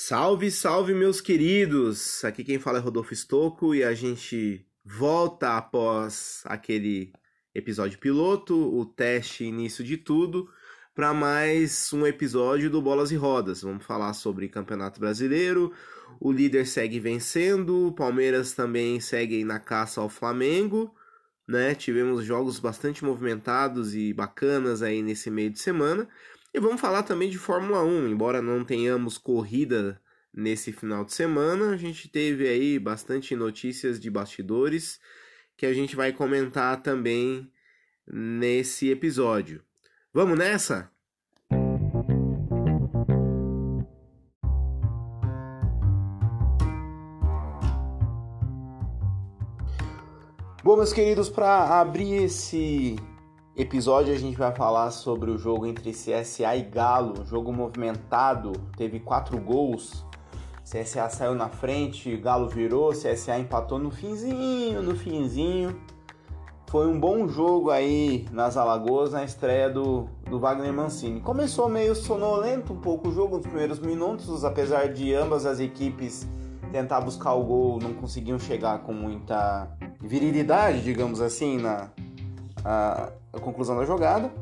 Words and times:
Salve, 0.00 0.48
salve, 0.48 0.94
meus 0.94 1.20
queridos! 1.20 2.24
Aqui 2.24 2.44
quem 2.44 2.60
fala 2.60 2.78
é 2.78 2.80
Rodolfo 2.80 3.12
Stocco 3.12 3.74
e 3.74 3.82
a 3.82 3.92
gente 3.94 4.64
volta 4.84 5.56
após 5.56 6.40
aquele 6.44 7.12
episódio 7.52 7.98
piloto, 7.98 8.54
o 8.54 8.86
teste 8.86 9.42
início 9.42 9.82
de 9.82 9.96
tudo, 9.96 10.48
para 10.94 11.12
mais 11.12 11.92
um 11.92 12.06
episódio 12.06 12.70
do 12.70 12.80
Bolas 12.80 13.10
e 13.10 13.16
Rodas. 13.16 13.62
Vamos 13.62 13.84
falar 13.84 14.12
sobre 14.12 14.48
Campeonato 14.48 15.00
Brasileiro. 15.00 15.74
O 16.20 16.30
líder 16.30 16.64
segue 16.68 17.00
vencendo, 17.00 17.88
o 17.88 17.92
Palmeiras 17.92 18.52
também 18.52 19.00
segue 19.00 19.42
na 19.42 19.58
caça 19.58 20.00
ao 20.00 20.08
Flamengo. 20.08 20.94
Né? 21.46 21.74
Tivemos 21.74 22.24
jogos 22.24 22.60
bastante 22.60 23.04
movimentados 23.04 23.96
e 23.96 24.12
bacanas 24.12 24.80
aí 24.80 25.02
nesse 25.02 25.28
meio 25.28 25.50
de 25.50 25.58
semana. 25.58 26.08
E 26.52 26.58
vamos 26.58 26.80
falar 26.80 27.02
também 27.02 27.28
de 27.28 27.38
Fórmula 27.38 27.84
1, 27.84 28.08
embora 28.08 28.40
não 28.40 28.64
tenhamos 28.64 29.18
corrida 29.18 30.00
nesse 30.32 30.72
final 30.72 31.04
de 31.04 31.12
semana, 31.12 31.70
a 31.70 31.76
gente 31.76 32.08
teve 32.08 32.48
aí 32.48 32.78
bastante 32.78 33.36
notícias 33.36 34.00
de 34.00 34.10
bastidores 34.10 34.98
que 35.56 35.66
a 35.66 35.72
gente 35.74 35.94
vai 35.94 36.12
comentar 36.12 36.80
também 36.82 37.50
nesse 38.06 38.88
episódio. 38.88 39.62
Vamos 40.12 40.38
nessa? 40.38 40.90
Bom, 50.64 50.76
meus 50.76 50.92
queridos, 50.92 51.28
para 51.28 51.80
abrir 51.80 52.24
esse 52.24 52.96
episódio 53.58 54.14
a 54.14 54.16
gente 54.16 54.36
vai 54.36 54.54
falar 54.54 54.92
sobre 54.92 55.32
o 55.32 55.36
jogo 55.36 55.66
entre 55.66 55.90
CSA 55.90 56.54
e 56.54 56.62
Galo, 56.62 57.26
jogo 57.26 57.52
movimentado, 57.52 58.52
teve 58.76 59.00
quatro 59.00 59.36
gols. 59.36 60.06
CSA 60.62 61.10
saiu 61.10 61.34
na 61.34 61.48
frente, 61.48 62.16
Galo 62.18 62.48
virou, 62.48 62.90
CSA 62.90 63.36
empatou 63.36 63.80
no 63.80 63.90
finzinho, 63.90 64.80
no 64.80 64.94
finzinho. 64.94 65.76
Foi 66.68 66.86
um 66.86 67.00
bom 67.00 67.26
jogo 67.26 67.70
aí 67.70 68.26
nas 68.30 68.56
Alagoas 68.56 69.12
na 69.12 69.24
estreia 69.24 69.68
do, 69.68 70.06
do 70.30 70.38
Wagner 70.38 70.72
Mancini. 70.72 71.20
Começou 71.20 71.68
meio 71.68 71.96
sonolento 71.96 72.72
um 72.74 72.80
pouco 72.80 73.08
o 73.08 73.12
jogo 73.12 73.38
nos 73.38 73.46
primeiros 73.46 73.80
minutos, 73.80 74.44
apesar 74.44 74.92
de 74.92 75.12
ambas 75.14 75.44
as 75.44 75.58
equipes 75.58 76.28
tentar 76.70 77.00
buscar 77.00 77.32
o 77.32 77.42
gol, 77.42 77.78
não 77.82 77.94
conseguiam 77.94 78.38
chegar 78.38 78.80
com 78.80 78.92
muita 78.92 79.68
virilidade, 80.00 80.82
digamos 80.82 81.20
assim, 81.20 81.58
na 81.58 81.90
a 83.32 83.38
conclusão 83.38 83.76
da 83.76 83.84
jogada. 83.84 84.32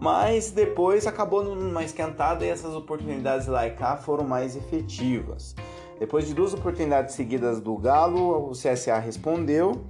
Mas 0.00 0.50
depois 0.50 1.06
acabou 1.06 1.42
numa 1.42 1.82
esquentada 1.82 2.44
e 2.44 2.48
essas 2.48 2.74
oportunidades 2.74 3.46
lá 3.46 3.66
e 3.66 3.70
cá 3.70 3.96
foram 3.96 4.24
mais 4.24 4.56
efetivas. 4.56 5.54
Depois 5.98 6.26
de 6.26 6.34
duas 6.34 6.52
oportunidades 6.52 7.14
seguidas 7.14 7.60
do 7.60 7.76
Galo, 7.76 8.50
o 8.50 8.52
CSA 8.52 8.98
respondeu 8.98 9.84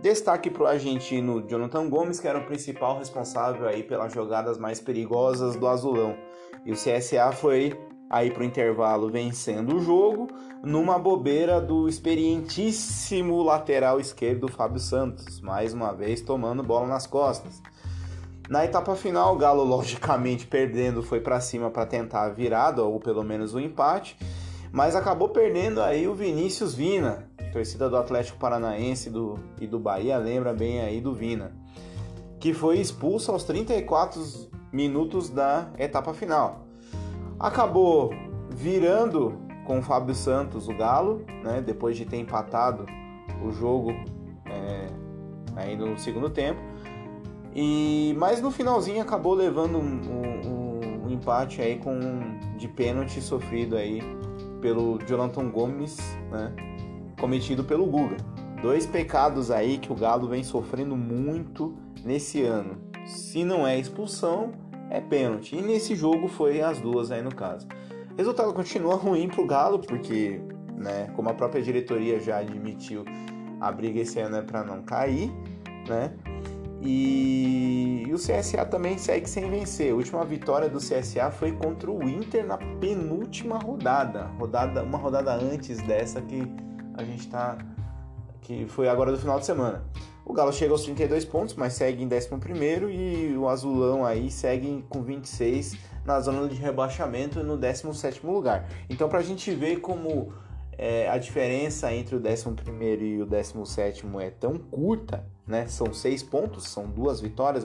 Destaque 0.00 0.50
para 0.50 0.62
o 0.62 0.66
argentino 0.66 1.42
Jonathan 1.48 1.88
Gomes, 1.88 2.20
que 2.20 2.28
era 2.28 2.38
o 2.38 2.44
principal 2.44 2.98
responsável 2.98 3.66
aí 3.66 3.82
pelas 3.82 4.12
jogadas 4.12 4.58
mais 4.58 4.78
perigosas 4.78 5.56
do 5.56 5.66
Azulão. 5.66 6.14
E 6.66 6.70
o 6.70 6.74
CSA 6.74 7.32
foi 7.32 7.78
aí 8.10 8.30
para 8.30 8.42
o 8.42 8.44
intervalo 8.44 9.10
vencendo 9.10 9.76
o 9.76 9.80
jogo 9.80 10.28
numa 10.66 10.98
bobeira 10.98 11.60
do 11.60 11.88
experientíssimo 11.88 13.40
lateral 13.40 14.00
esquerdo 14.00 14.48
Fábio 14.48 14.80
Santos, 14.80 15.40
mais 15.40 15.72
uma 15.72 15.92
vez 15.92 16.20
tomando 16.20 16.60
bola 16.60 16.88
nas 16.88 17.06
costas. 17.06 17.62
Na 18.48 18.64
etapa 18.64 18.96
final, 18.96 19.36
o 19.36 19.38
Galo 19.38 19.62
logicamente 19.64 20.44
perdendo 20.44 21.04
foi 21.04 21.20
para 21.20 21.40
cima 21.40 21.70
para 21.70 21.86
tentar 21.86 22.24
a 22.24 22.30
virada 22.30 22.82
ou 22.82 22.98
pelo 22.98 23.22
menos 23.22 23.54
o 23.54 23.58
um 23.58 23.60
empate, 23.60 24.18
mas 24.72 24.96
acabou 24.96 25.28
perdendo 25.28 25.80
aí 25.80 26.08
o 26.08 26.14
Vinícius 26.14 26.74
Vina, 26.74 27.30
torcida 27.52 27.88
do 27.88 27.96
Atlético 27.96 28.36
Paranaense 28.36 29.08
do, 29.08 29.38
e 29.60 29.68
do 29.68 29.78
Bahia 29.78 30.18
lembra 30.18 30.52
bem 30.52 30.80
aí 30.80 31.00
do 31.00 31.14
Vina, 31.14 31.52
que 32.40 32.52
foi 32.52 32.80
expulso 32.80 33.30
aos 33.30 33.44
34 33.44 34.20
minutos 34.72 35.30
da 35.30 35.70
etapa 35.78 36.12
final. 36.12 36.66
Acabou 37.38 38.10
virando 38.50 39.45
com 39.66 39.78
o 39.78 39.82
Fábio 39.82 40.14
Santos 40.14 40.68
o 40.68 40.74
Galo, 40.74 41.24
né, 41.42 41.60
depois 41.60 41.96
de 41.96 42.04
ter 42.04 42.18
empatado 42.18 42.86
o 43.42 43.50
jogo 43.50 43.92
é, 44.46 44.86
aí 45.56 45.76
no 45.76 45.98
segundo 45.98 46.30
tempo. 46.30 46.60
E 47.54 48.14
mas 48.18 48.40
no 48.40 48.50
finalzinho 48.50 49.02
acabou 49.02 49.34
levando 49.34 49.78
um, 49.78 50.00
um, 50.10 51.06
um 51.06 51.10
empate 51.10 51.60
aí 51.60 51.78
com 51.78 51.98
de 52.56 52.68
pênalti 52.68 53.20
sofrido 53.20 53.76
aí 53.76 54.00
pelo 54.60 54.98
Jonathan 55.06 55.48
Gomes, 55.50 55.98
né? 56.30 56.52
cometido 57.18 57.64
pelo 57.64 57.86
Guga. 57.86 58.16
Dois 58.62 58.86
pecados 58.86 59.50
aí 59.50 59.78
que 59.78 59.92
o 59.92 59.94
Galo 59.94 60.28
vem 60.28 60.42
sofrendo 60.42 60.96
muito 60.96 61.74
nesse 62.04 62.42
ano. 62.42 62.78
Se 63.04 63.44
não 63.44 63.66
é 63.66 63.78
expulsão, 63.78 64.52
é 64.90 65.00
pênalti. 65.00 65.56
E 65.56 65.62
nesse 65.62 65.94
jogo 65.94 66.28
foi 66.28 66.60
as 66.60 66.80
duas 66.80 67.10
aí 67.10 67.22
no 67.22 67.34
caso. 67.34 67.66
Resultado 68.16 68.52
continua 68.52 68.94
ruim 68.96 69.28
pro 69.28 69.46
Galo, 69.46 69.78
porque, 69.78 70.40
né, 70.74 71.10
como 71.14 71.28
a 71.28 71.34
própria 71.34 71.62
diretoria 71.62 72.18
já 72.18 72.38
admitiu, 72.38 73.04
a 73.60 73.70
briga 73.70 74.00
esse 74.00 74.18
ano 74.18 74.36
é 74.36 74.42
para 74.42 74.64
não 74.64 74.82
cair, 74.82 75.30
né? 75.88 76.12
E... 76.82 78.04
e, 78.06 78.12
o 78.12 78.16
CSA 78.16 78.64
também 78.64 78.98
segue 78.98 79.28
sem 79.28 79.50
vencer. 79.50 79.92
A 79.92 79.94
última 79.94 80.24
vitória 80.24 80.68
do 80.68 80.78
CSA 80.78 81.30
foi 81.30 81.52
contra 81.52 81.90
o 81.90 82.08
Inter 82.08 82.46
na 82.46 82.58
penúltima 82.58 83.58
rodada, 83.58 84.24
rodada 84.38 84.82
uma 84.82 84.98
rodada 84.98 85.32
antes 85.32 85.78
dessa 85.82 86.20
que 86.20 86.42
a 86.94 87.02
gente 87.02 87.28
tá. 87.28 87.58
que 88.42 88.66
foi 88.66 88.88
agora 88.88 89.10
do 89.10 89.18
final 89.18 89.38
de 89.38 89.46
semana. 89.46 89.84
O 90.24 90.32
Galo 90.32 90.52
chega 90.52 90.72
aos 90.72 90.82
32 90.82 91.24
pontos, 91.24 91.54
mas 91.54 91.74
segue 91.74 92.02
em 92.02 92.08
11 92.08 92.28
e 92.90 93.36
o 93.36 93.48
Azulão 93.48 94.04
aí 94.04 94.30
segue 94.30 94.84
com 94.88 95.02
26 95.02 95.76
na 96.06 96.20
zona 96.20 96.48
de 96.48 96.54
rebaixamento 96.54 97.42
no 97.42 97.56
17 97.56 98.24
lugar. 98.24 98.68
Então, 98.88 99.08
para 99.08 99.18
a 99.18 99.22
gente 99.22 99.52
ver 99.52 99.80
como 99.80 100.32
é, 100.78 101.08
a 101.08 101.18
diferença 101.18 101.92
entre 101.92 102.14
o 102.14 102.18
11 102.18 103.04
e 103.04 103.20
o 103.20 103.26
17 103.26 104.06
é 104.20 104.30
tão 104.30 104.56
curta, 104.56 105.24
né? 105.46 105.66
São 105.66 105.92
seis 105.92 106.22
pontos, 106.22 106.68
são 106.68 106.86
duas 106.86 107.20
vitórias 107.20 107.64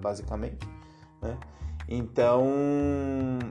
basicamente, 0.00 0.68
né? 1.22 1.38
Então, 1.88 2.46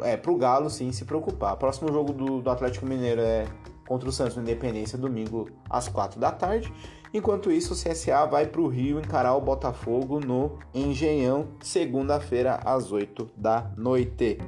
é 0.01 0.17
pro 0.17 0.35
Galo 0.35 0.69
sim 0.69 0.91
se 0.91 1.05
preocupar. 1.05 1.55
Próximo 1.57 1.91
jogo 1.91 2.13
do, 2.13 2.41
do 2.41 2.49
Atlético 2.49 2.85
Mineiro 2.85 3.21
é 3.21 3.45
contra 3.87 4.09
o 4.09 4.11
Santos 4.11 4.37
Independência 4.37 4.97
domingo 4.97 5.49
às 5.69 5.87
4 5.87 6.19
da 6.19 6.31
tarde. 6.31 6.71
Enquanto 7.13 7.51
isso, 7.51 7.75
o 7.75 7.77
CSA 7.77 8.25
vai 8.25 8.47
para 8.47 8.59
o 8.59 8.67
Rio 8.67 8.99
encarar 8.99 9.35
o 9.35 9.41
Botafogo 9.41 10.19
no 10.19 10.57
Engenhão, 10.73 11.49
segunda-feira 11.61 12.59
às 12.65 12.91
8 12.91 13.29
da 13.37 13.71
noite. 13.77 14.39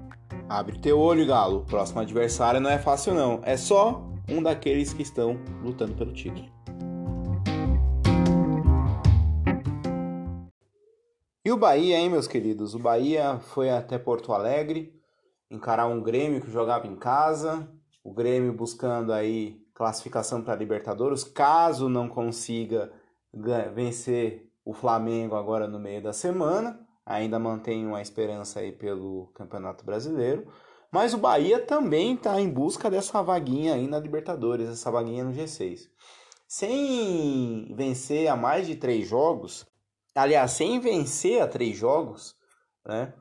Abre 0.50 0.80
teu 0.80 0.98
olho, 0.98 1.28
Galo. 1.28 1.64
Próximo 1.66 2.00
adversário 2.00 2.60
não 2.60 2.72
é 2.72 2.80
fácil 2.80 3.14
não. 3.14 3.40
É 3.44 3.56
só 3.56 4.04
um 4.28 4.42
daqueles 4.42 4.92
que 4.94 5.04
estão 5.04 5.40
lutando 5.64 5.94
pelo 5.94 6.12
título. 6.12 6.50
E 11.46 11.52
o 11.52 11.58
Bahia, 11.58 12.00
hein, 12.00 12.10
meus 12.10 12.28
queridos? 12.28 12.74
O 12.74 12.80
Bahia 12.80 13.38
foi 13.40 13.70
até 13.70 14.00
Porto 14.00 14.34
Alegre 14.34 14.92
encarar 15.52 15.86
um 15.86 16.02
Grêmio 16.02 16.42
que 16.42 16.50
jogava 16.50 16.88
em 16.88 16.96
casa, 16.96 17.70
o 18.04 18.12
Grêmio 18.12 18.52
buscando 18.52 19.14
aí 19.14 19.64
classificação 19.76 20.42
para 20.42 20.56
Libertadores, 20.56 21.24
caso 21.24 21.88
não 21.88 22.08
consiga 22.10 22.92
vencer 23.74 24.50
o 24.64 24.74
Flamengo 24.74 25.36
agora 25.36 25.68
no 25.68 25.78
meio 25.78 26.02
da 26.02 26.14
semana, 26.14 26.80
ainda 27.06 27.38
mantém 27.38 27.86
uma 27.86 28.02
esperança 28.02 28.62
aí 28.62 28.72
pelo 28.72 29.28
Campeonato 29.36 29.86
Brasileiro, 29.86 30.48
mas 30.90 31.14
o 31.14 31.18
Bahia 31.18 31.60
também 31.60 32.16
está 32.16 32.40
em 32.40 32.50
busca 32.50 32.90
dessa 32.90 33.22
vaguinha 33.22 33.76
aí 33.76 33.86
na 33.86 34.00
Libertadores, 34.00 34.70
essa 34.70 34.90
vaguinha 34.90 35.26
no 35.26 35.34
G6. 35.34 35.90
Sem 36.48 37.74
vencer 37.76 38.30
a 38.30 38.36
mais 38.36 38.66
de 38.66 38.76
três 38.78 39.06
jogos, 39.06 39.68
aliás, 40.16 40.52
sem 40.52 40.80
vencer 40.80 41.42
a 41.42 41.48
três 41.48 41.76
jogos, 41.76 42.36
né? 42.86 43.14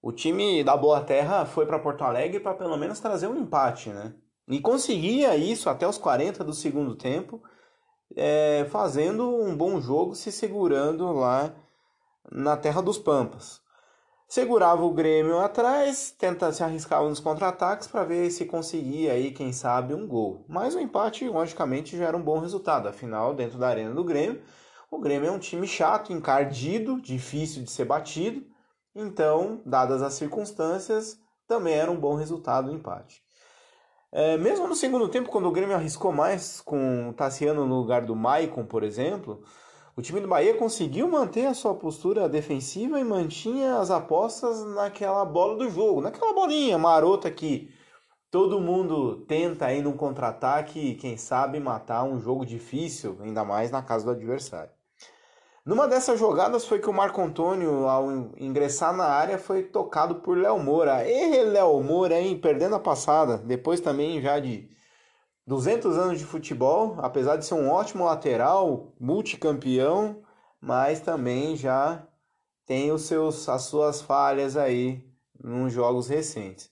O 0.00 0.10
time 0.10 0.64
da 0.64 0.76
Boa 0.76 1.02
Terra 1.02 1.44
foi 1.44 1.66
para 1.66 1.78
Porto 1.78 2.02
Alegre 2.02 2.40
para 2.40 2.54
pelo 2.54 2.76
menos 2.78 2.98
trazer 2.98 3.26
um 3.26 3.36
empate, 3.36 3.90
né? 3.90 4.14
E 4.48 4.60
conseguia 4.60 5.36
isso 5.36 5.68
até 5.68 5.86
os 5.86 5.98
40 5.98 6.42
do 6.42 6.54
segundo 6.54 6.94
tempo, 6.94 7.42
é, 8.16 8.66
fazendo 8.70 9.28
um 9.28 9.54
bom 9.54 9.80
jogo, 9.80 10.14
se 10.14 10.32
segurando 10.32 11.12
lá 11.12 11.54
na 12.32 12.56
terra 12.56 12.80
dos 12.80 12.98
Pampas. 12.98 13.60
Segurava 14.26 14.84
o 14.84 14.92
Grêmio 14.92 15.38
atrás, 15.38 16.10
tenta 16.10 16.52
se 16.52 16.62
arriscar 16.62 17.02
nos 17.02 17.20
contra-ataques 17.20 17.88
para 17.88 18.04
ver 18.04 18.30
se 18.30 18.44
conseguia 18.44 19.12
aí, 19.12 19.32
quem 19.32 19.52
sabe, 19.52 19.94
um 19.94 20.06
gol. 20.06 20.44
Mas 20.48 20.74
o 20.74 20.80
empate, 20.80 21.26
logicamente, 21.28 21.96
já 21.96 22.06
era 22.06 22.16
um 22.16 22.22
bom 22.22 22.38
resultado. 22.38 22.88
Afinal, 22.88 23.34
dentro 23.34 23.58
da 23.58 23.68
arena 23.68 23.94
do 23.94 24.04
Grêmio, 24.04 24.42
o 24.90 24.98
Grêmio 24.98 25.28
é 25.28 25.32
um 25.32 25.38
time 25.38 25.66
chato, 25.66 26.12
encardido, 26.12 27.00
difícil 27.00 27.62
de 27.62 27.70
ser 27.70 27.86
batido. 27.86 28.46
Então, 28.94 29.62
dadas 29.64 30.02
as 30.02 30.14
circunstâncias, 30.14 31.18
também 31.46 31.74
era 31.74 31.90
um 31.90 31.98
bom 31.98 32.14
resultado 32.14 32.70
o 32.70 32.74
empate. 32.74 33.22
É, 34.10 34.38
mesmo 34.38 34.66
no 34.66 34.74
segundo 34.74 35.08
tempo, 35.08 35.28
quando 35.28 35.46
o 35.48 35.52
Grêmio 35.52 35.76
arriscou 35.76 36.12
mais 36.12 36.60
com 36.62 37.10
o 37.10 37.12
Tassiano 37.12 37.66
no 37.66 37.76
lugar 37.76 38.06
do 38.06 38.16
Maicon, 38.16 38.64
por 38.64 38.82
exemplo, 38.82 39.42
o 39.94 40.00
time 40.00 40.20
do 40.20 40.28
Bahia 40.28 40.56
conseguiu 40.56 41.08
manter 41.08 41.46
a 41.46 41.54
sua 41.54 41.74
postura 41.74 42.28
defensiva 42.28 42.98
e 42.98 43.04
mantinha 43.04 43.78
as 43.78 43.90
apostas 43.90 44.64
naquela 44.74 45.24
bola 45.26 45.56
do 45.58 45.68
jogo, 45.68 46.00
naquela 46.00 46.32
bolinha 46.32 46.78
marota 46.78 47.30
que 47.30 47.70
todo 48.30 48.60
mundo 48.60 49.26
tenta 49.26 49.66
aí 49.66 49.82
num 49.82 49.96
contra-ataque, 49.96 50.94
quem 50.94 51.16
sabe 51.16 51.60
matar 51.60 52.04
um 52.04 52.18
jogo 52.18 52.46
difícil, 52.46 53.18
ainda 53.20 53.44
mais 53.44 53.70
na 53.70 53.82
casa 53.82 54.06
do 54.06 54.10
adversário. 54.12 54.77
Numa 55.68 55.86
dessas 55.86 56.18
jogadas 56.18 56.64
foi 56.64 56.78
que 56.78 56.88
o 56.88 56.94
Marco 56.94 57.20
Antônio, 57.20 57.86
ao 57.86 58.10
ingressar 58.38 58.96
na 58.96 59.04
área, 59.04 59.36
foi 59.36 59.62
tocado 59.62 60.14
por 60.14 60.34
Léo 60.34 60.58
Moura. 60.58 61.06
E 61.06 61.44
Léo 61.44 61.82
Moura, 61.82 62.18
hein, 62.18 62.40
perdendo 62.40 62.74
a 62.74 62.80
passada, 62.80 63.36
depois 63.36 63.78
também 63.78 64.18
já 64.22 64.40
de 64.40 64.70
200 65.46 65.98
anos 65.98 66.18
de 66.18 66.24
futebol, 66.24 66.96
apesar 67.00 67.36
de 67.36 67.44
ser 67.44 67.52
um 67.52 67.68
ótimo 67.68 68.06
lateral, 68.06 68.94
multicampeão, 68.98 70.22
mas 70.58 71.00
também 71.00 71.54
já 71.54 72.02
tem 72.64 72.90
os 72.90 73.02
seus, 73.02 73.46
as 73.46 73.64
suas 73.64 74.00
falhas 74.00 74.56
aí 74.56 75.04
nos 75.38 75.70
jogos 75.70 76.08
recentes. 76.08 76.70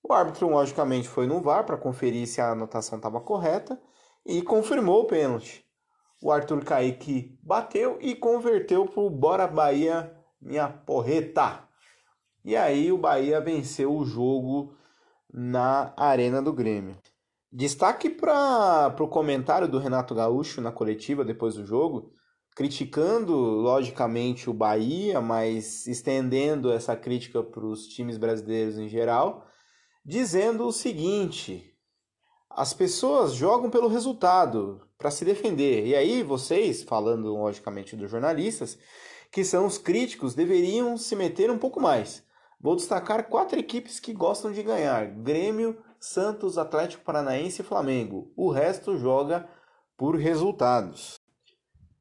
O 0.00 0.12
árbitro, 0.12 0.48
logicamente, 0.48 1.08
foi 1.08 1.26
no 1.26 1.40
VAR 1.40 1.66
para 1.66 1.76
conferir 1.76 2.28
se 2.28 2.40
a 2.40 2.52
anotação 2.52 2.98
estava 2.98 3.20
correta 3.20 3.76
e 4.24 4.42
confirmou 4.42 5.02
o 5.02 5.06
pênalti. 5.08 5.67
O 6.20 6.32
Arthur 6.32 6.64
Kaique 6.64 7.38
bateu 7.42 7.96
e 8.00 8.14
converteu 8.14 8.86
para 8.86 9.00
o 9.00 9.10
Bora 9.10 9.46
Bahia, 9.46 10.12
minha 10.40 10.68
porreta. 10.68 11.68
E 12.44 12.56
aí 12.56 12.90
o 12.90 12.98
Bahia 12.98 13.40
venceu 13.40 13.94
o 13.94 14.04
jogo 14.04 14.74
na 15.32 15.92
Arena 15.96 16.42
do 16.42 16.52
Grêmio. 16.52 16.96
Destaque 17.52 18.10
para 18.10 18.94
o 18.98 19.08
comentário 19.08 19.68
do 19.68 19.78
Renato 19.78 20.14
Gaúcho 20.14 20.60
na 20.60 20.72
coletiva 20.72 21.24
depois 21.24 21.54
do 21.54 21.64
jogo, 21.64 22.10
criticando 22.54 23.34
logicamente 23.34 24.50
o 24.50 24.54
Bahia, 24.54 25.20
mas 25.20 25.86
estendendo 25.86 26.72
essa 26.72 26.96
crítica 26.96 27.42
para 27.42 27.64
os 27.64 27.86
times 27.86 28.18
brasileiros 28.18 28.76
em 28.76 28.88
geral, 28.88 29.46
dizendo 30.04 30.66
o 30.66 30.72
seguinte: 30.72 31.72
as 32.50 32.72
pessoas 32.72 33.34
jogam 33.34 33.70
pelo 33.70 33.88
resultado 33.88 34.80
para 34.96 35.10
se 35.10 35.24
defender. 35.24 35.86
E 35.86 35.94
aí 35.94 36.22
vocês, 36.22 36.82
falando 36.82 37.34
logicamente 37.34 37.94
dos 37.94 38.10
jornalistas, 38.10 38.78
que 39.30 39.44
são 39.44 39.66
os 39.66 39.78
críticos, 39.78 40.34
deveriam 40.34 40.96
se 40.96 41.14
meter 41.14 41.50
um 41.50 41.58
pouco 41.58 41.80
mais. 41.80 42.26
Vou 42.60 42.74
destacar 42.74 43.28
quatro 43.28 43.58
equipes 43.58 44.00
que 44.00 44.12
gostam 44.12 44.50
de 44.50 44.62
ganhar: 44.62 45.06
Grêmio, 45.06 45.78
Santos, 46.00 46.58
Atlético 46.58 47.04
Paranaense 47.04 47.62
e 47.62 47.64
Flamengo. 47.64 48.32
O 48.36 48.50
resto 48.50 48.96
joga 48.96 49.48
por 49.96 50.16
resultados. 50.16 51.20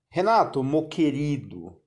Renato, 0.10 0.64
meu 0.64 0.88
querido, 0.88 1.80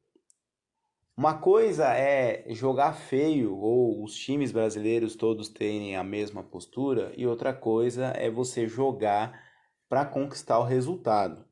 uma 1.20 1.34
coisa 1.34 1.84
é 1.93 2.46
jogar 2.49 2.94
feio 2.94 3.55
ou 3.55 4.02
os 4.02 4.14
times 4.14 4.52
brasileiros 4.52 5.14
todos 5.14 5.50
terem 5.50 5.94
a 5.94 6.02
mesma 6.02 6.43
postura, 6.43 7.12
e 7.14 7.26
outra 7.26 7.52
coisa 7.52 8.06
é 8.17 8.31
você 8.31 8.67
jogar 8.67 9.38
para 9.87 10.06
conquistar 10.06 10.58
o 10.58 10.64
resultado. 10.64 11.44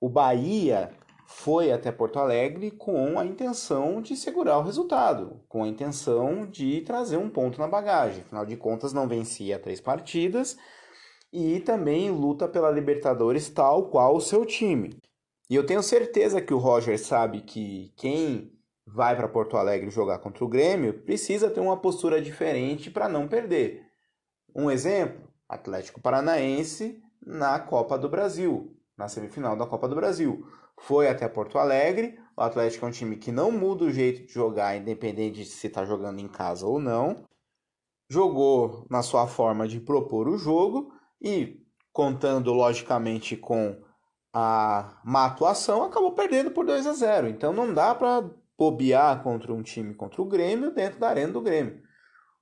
O 0.00 0.08
Bahia 0.08 0.90
foi 1.28 1.70
até 1.70 1.92
Porto 1.92 2.18
Alegre 2.18 2.72
com 2.72 3.20
a 3.20 3.24
intenção 3.24 4.02
de 4.02 4.16
segurar 4.16 4.58
o 4.58 4.64
resultado, 4.64 5.44
com 5.48 5.62
a 5.62 5.68
intenção 5.68 6.44
de 6.44 6.80
trazer 6.80 7.18
um 7.18 7.30
ponto 7.30 7.60
na 7.60 7.68
bagagem. 7.68 8.22
Afinal 8.22 8.44
de 8.44 8.56
contas, 8.56 8.92
não 8.92 9.06
vencia 9.06 9.60
três 9.60 9.80
partidas 9.80 10.58
e 11.32 11.60
também 11.60 12.10
luta 12.10 12.48
pela 12.48 12.68
Libertadores, 12.68 13.48
tal 13.48 13.90
qual 13.90 14.16
o 14.16 14.20
seu 14.20 14.44
time. 14.44 15.00
E 15.48 15.54
eu 15.54 15.64
tenho 15.64 15.84
certeza 15.84 16.40
que 16.40 16.52
o 16.52 16.58
Roger 16.58 16.98
sabe 16.98 17.42
que 17.42 17.92
quem 17.96 18.57
vai 18.94 19.14
para 19.14 19.28
Porto 19.28 19.56
Alegre 19.56 19.90
jogar 19.90 20.18
contra 20.18 20.44
o 20.44 20.48
Grêmio 20.48 21.02
precisa 21.02 21.50
ter 21.50 21.60
uma 21.60 21.76
postura 21.76 22.20
diferente 22.20 22.90
para 22.90 23.08
não 23.08 23.28
perder. 23.28 23.84
Um 24.54 24.70
exemplo: 24.70 25.28
Atlético 25.48 26.00
Paranaense 26.00 27.02
na 27.24 27.58
Copa 27.58 27.98
do 27.98 28.08
Brasil, 28.08 28.76
na 28.96 29.08
semifinal 29.08 29.56
da 29.56 29.66
Copa 29.66 29.88
do 29.88 29.94
Brasil 29.94 30.46
foi 30.80 31.08
até 31.08 31.28
Porto 31.28 31.58
Alegre. 31.58 32.18
O 32.36 32.40
Atlético 32.40 32.84
é 32.84 32.88
um 32.88 32.92
time 32.92 33.16
que 33.16 33.32
não 33.32 33.50
muda 33.50 33.84
o 33.84 33.90
jeito 33.90 34.26
de 34.26 34.32
jogar, 34.32 34.76
independente 34.76 35.40
de 35.40 35.44
se 35.44 35.66
está 35.66 35.84
jogando 35.84 36.20
em 36.20 36.28
casa 36.28 36.66
ou 36.66 36.78
não. 36.78 37.24
Jogou 38.08 38.86
na 38.88 39.02
sua 39.02 39.26
forma 39.26 39.66
de 39.66 39.80
propor 39.80 40.28
o 40.28 40.38
jogo 40.38 40.92
e, 41.20 41.60
contando 41.92 42.52
logicamente 42.52 43.36
com 43.36 43.82
a 44.32 45.00
má 45.04 45.26
atuação, 45.26 45.82
acabou 45.82 46.12
perdendo 46.12 46.50
por 46.50 46.64
2 46.64 46.86
a 46.86 46.92
0. 46.92 47.28
Então 47.28 47.52
não 47.52 47.74
dá 47.74 47.94
para 47.94 48.24
bobear 48.58 49.22
contra 49.22 49.54
um 49.54 49.62
time 49.62 49.94
contra 49.94 50.20
o 50.20 50.24
Grêmio 50.24 50.74
dentro 50.74 50.98
da 50.98 51.08
arena 51.08 51.32
do 51.32 51.40
Grêmio. 51.40 51.80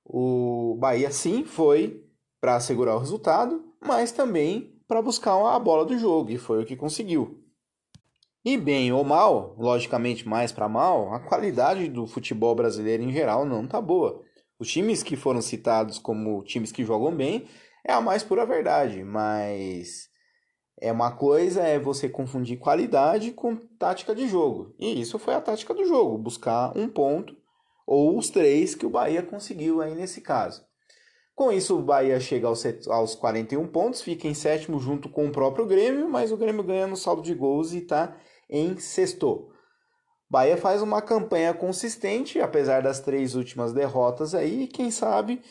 O 0.03 0.75
Bahia 0.79 1.11
sim 1.11 1.45
foi 1.45 2.03
para 2.41 2.55
assegurar 2.55 2.95
o 2.95 2.99
resultado, 2.99 3.63
mas 3.85 4.11
também 4.11 4.81
para 4.87 5.01
buscar 5.01 5.33
a 5.33 5.59
bola 5.59 5.85
do 5.85 5.97
jogo 5.97 6.31
e 6.31 6.37
foi 6.37 6.63
o 6.63 6.65
que 6.65 6.75
conseguiu. 6.75 7.43
E 8.43 8.57
bem 8.57 8.91
ou 8.93 9.03
mal, 9.03 9.55
logicamente 9.59 10.27
mais 10.27 10.51
para 10.51 10.69
mal, 10.69 11.13
a 11.13 11.19
qualidade 11.19 11.89
do 11.89 12.07
futebol 12.07 12.55
brasileiro 12.55 13.03
em 13.03 13.11
geral 13.11 13.45
não 13.45 13.67
tá 13.67 13.81
boa. 13.81 14.23
Os 14.57 14.71
times 14.71 15.03
que 15.03 15.15
foram 15.15 15.41
citados 15.41 15.99
como 15.99 16.43
times 16.43 16.71
que 16.71 16.85
jogam 16.85 17.13
bem 17.15 17.47
é 17.85 17.91
a 17.91 18.01
mais 18.01 18.23
pura 18.23 18.45
verdade, 18.45 19.03
mas 19.03 20.06
é 20.79 20.91
uma 20.91 21.11
coisa 21.11 21.61
é 21.61 21.79
você 21.79 22.07
confundir 22.07 22.59
qualidade 22.59 23.31
com 23.31 23.55
tática 23.55 24.13
de 24.13 24.27
jogo. 24.27 24.75
E 24.77 25.01
isso 25.01 25.17
foi 25.17 25.33
a 25.33 25.41
tática 25.41 25.73
do 25.73 25.85
jogo, 25.85 26.17
buscar 26.17 26.77
um 26.77 26.87
ponto 26.87 27.35
ou 27.85 28.17
os 28.17 28.29
três 28.29 28.75
que 28.75 28.85
o 28.85 28.89
Bahia 28.89 29.23
conseguiu 29.23 29.81
aí 29.81 29.95
nesse 29.95 30.21
caso. 30.21 30.65
Com 31.33 31.51
isso, 31.51 31.77
o 31.77 31.83
Bahia 31.83 32.19
chega 32.19 32.47
aos, 32.47 32.63
aos 32.87 33.15
41 33.15 33.67
pontos, 33.67 34.01
fica 34.01 34.27
em 34.27 34.33
sétimo 34.33 34.79
junto 34.79 35.07
com 35.07 35.27
o 35.27 35.31
próprio 35.31 35.65
Grêmio, 35.65 36.09
mas 36.09 36.31
o 36.31 36.37
Grêmio 36.37 36.63
ganha 36.63 36.87
no 36.87 36.97
saldo 36.97 37.21
de 37.21 37.33
gols 37.33 37.73
e 37.73 37.77
está 37.77 38.17
em 38.49 38.77
sexto. 38.77 39.47
Bahia 40.29 40.57
faz 40.57 40.81
uma 40.81 41.01
campanha 41.01 41.53
consistente, 41.53 42.39
apesar 42.39 42.81
das 42.81 42.99
três 42.99 43.35
últimas 43.35 43.71
derrotas 43.71 44.35
aí, 44.35 44.63
e 44.63 44.67
quem 44.67 44.91
sabe 44.91 45.41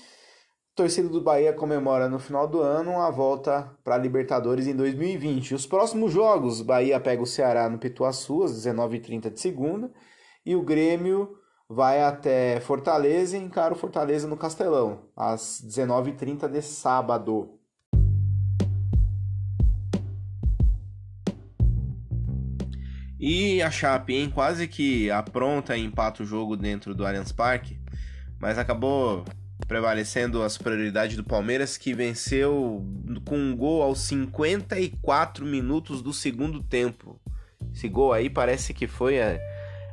torcida 0.77 1.09
do 1.09 1.23
Bahia 1.23 1.55
comemora 1.55 2.07
no 2.07 2.19
final 2.19 2.47
do 2.47 2.61
ano 2.61 3.01
a 3.01 3.11
volta 3.11 3.75
para 3.83 3.95
a 3.95 3.99
Libertadores 3.99 4.67
em 4.67 4.77
2020. 4.77 5.55
Os 5.55 5.67
próximos 5.67 6.13
jogos, 6.13 6.61
Bahia 6.61 7.01
pega 7.01 7.23
o 7.23 7.27
Ceará 7.27 7.67
no 7.71 7.79
Pituaçu, 7.79 8.43
às 8.43 8.53
19h30 8.53 9.33
de 9.33 9.41
segunda, 9.41 9.91
e 10.45 10.55
o 10.55 10.63
Grêmio 10.63 11.39
vai 11.67 12.03
até 12.03 12.61
Fortaleza 12.61 13.39
e 13.39 13.41
encara 13.41 13.73
o 13.73 13.77
Fortaleza 13.77 14.29
no 14.29 14.37
Castelão, 14.37 15.01
às 15.17 15.65
19h30 15.67 16.47
de 16.47 16.61
sábado. 16.61 17.59
E 23.19 23.63
a 23.63 23.71
Chape, 23.71 24.15
hein? 24.15 24.31
Quase 24.31 24.69
que 24.69 25.11
apronta 25.11 25.75
e 25.75 25.83
empata 25.83 26.23
o 26.23 26.27
jogo 26.27 26.55
dentro 26.55 26.95
do 26.95 27.07
Allianz 27.07 27.33
Parque, 27.33 27.81
mas 28.39 28.59
acabou 28.59 29.25
prevalecendo 29.67 30.43
as 30.43 30.57
prioridades 30.57 31.17
do 31.17 31.25
Palmeiras, 31.25 31.77
que 31.77 31.95
venceu 31.95 32.85
com 33.25 33.37
um 33.37 33.57
gol 33.57 33.83
aos 33.83 34.01
54 34.01 35.45
minutos 35.45 36.03
do 36.03 36.13
segundo 36.13 36.63
tempo. 36.63 37.19
Esse 37.75 37.89
gol 37.89 38.13
aí 38.13 38.31
parece 38.31 38.73
que 38.73 38.87
foi 38.87 39.17
é, 39.17 39.41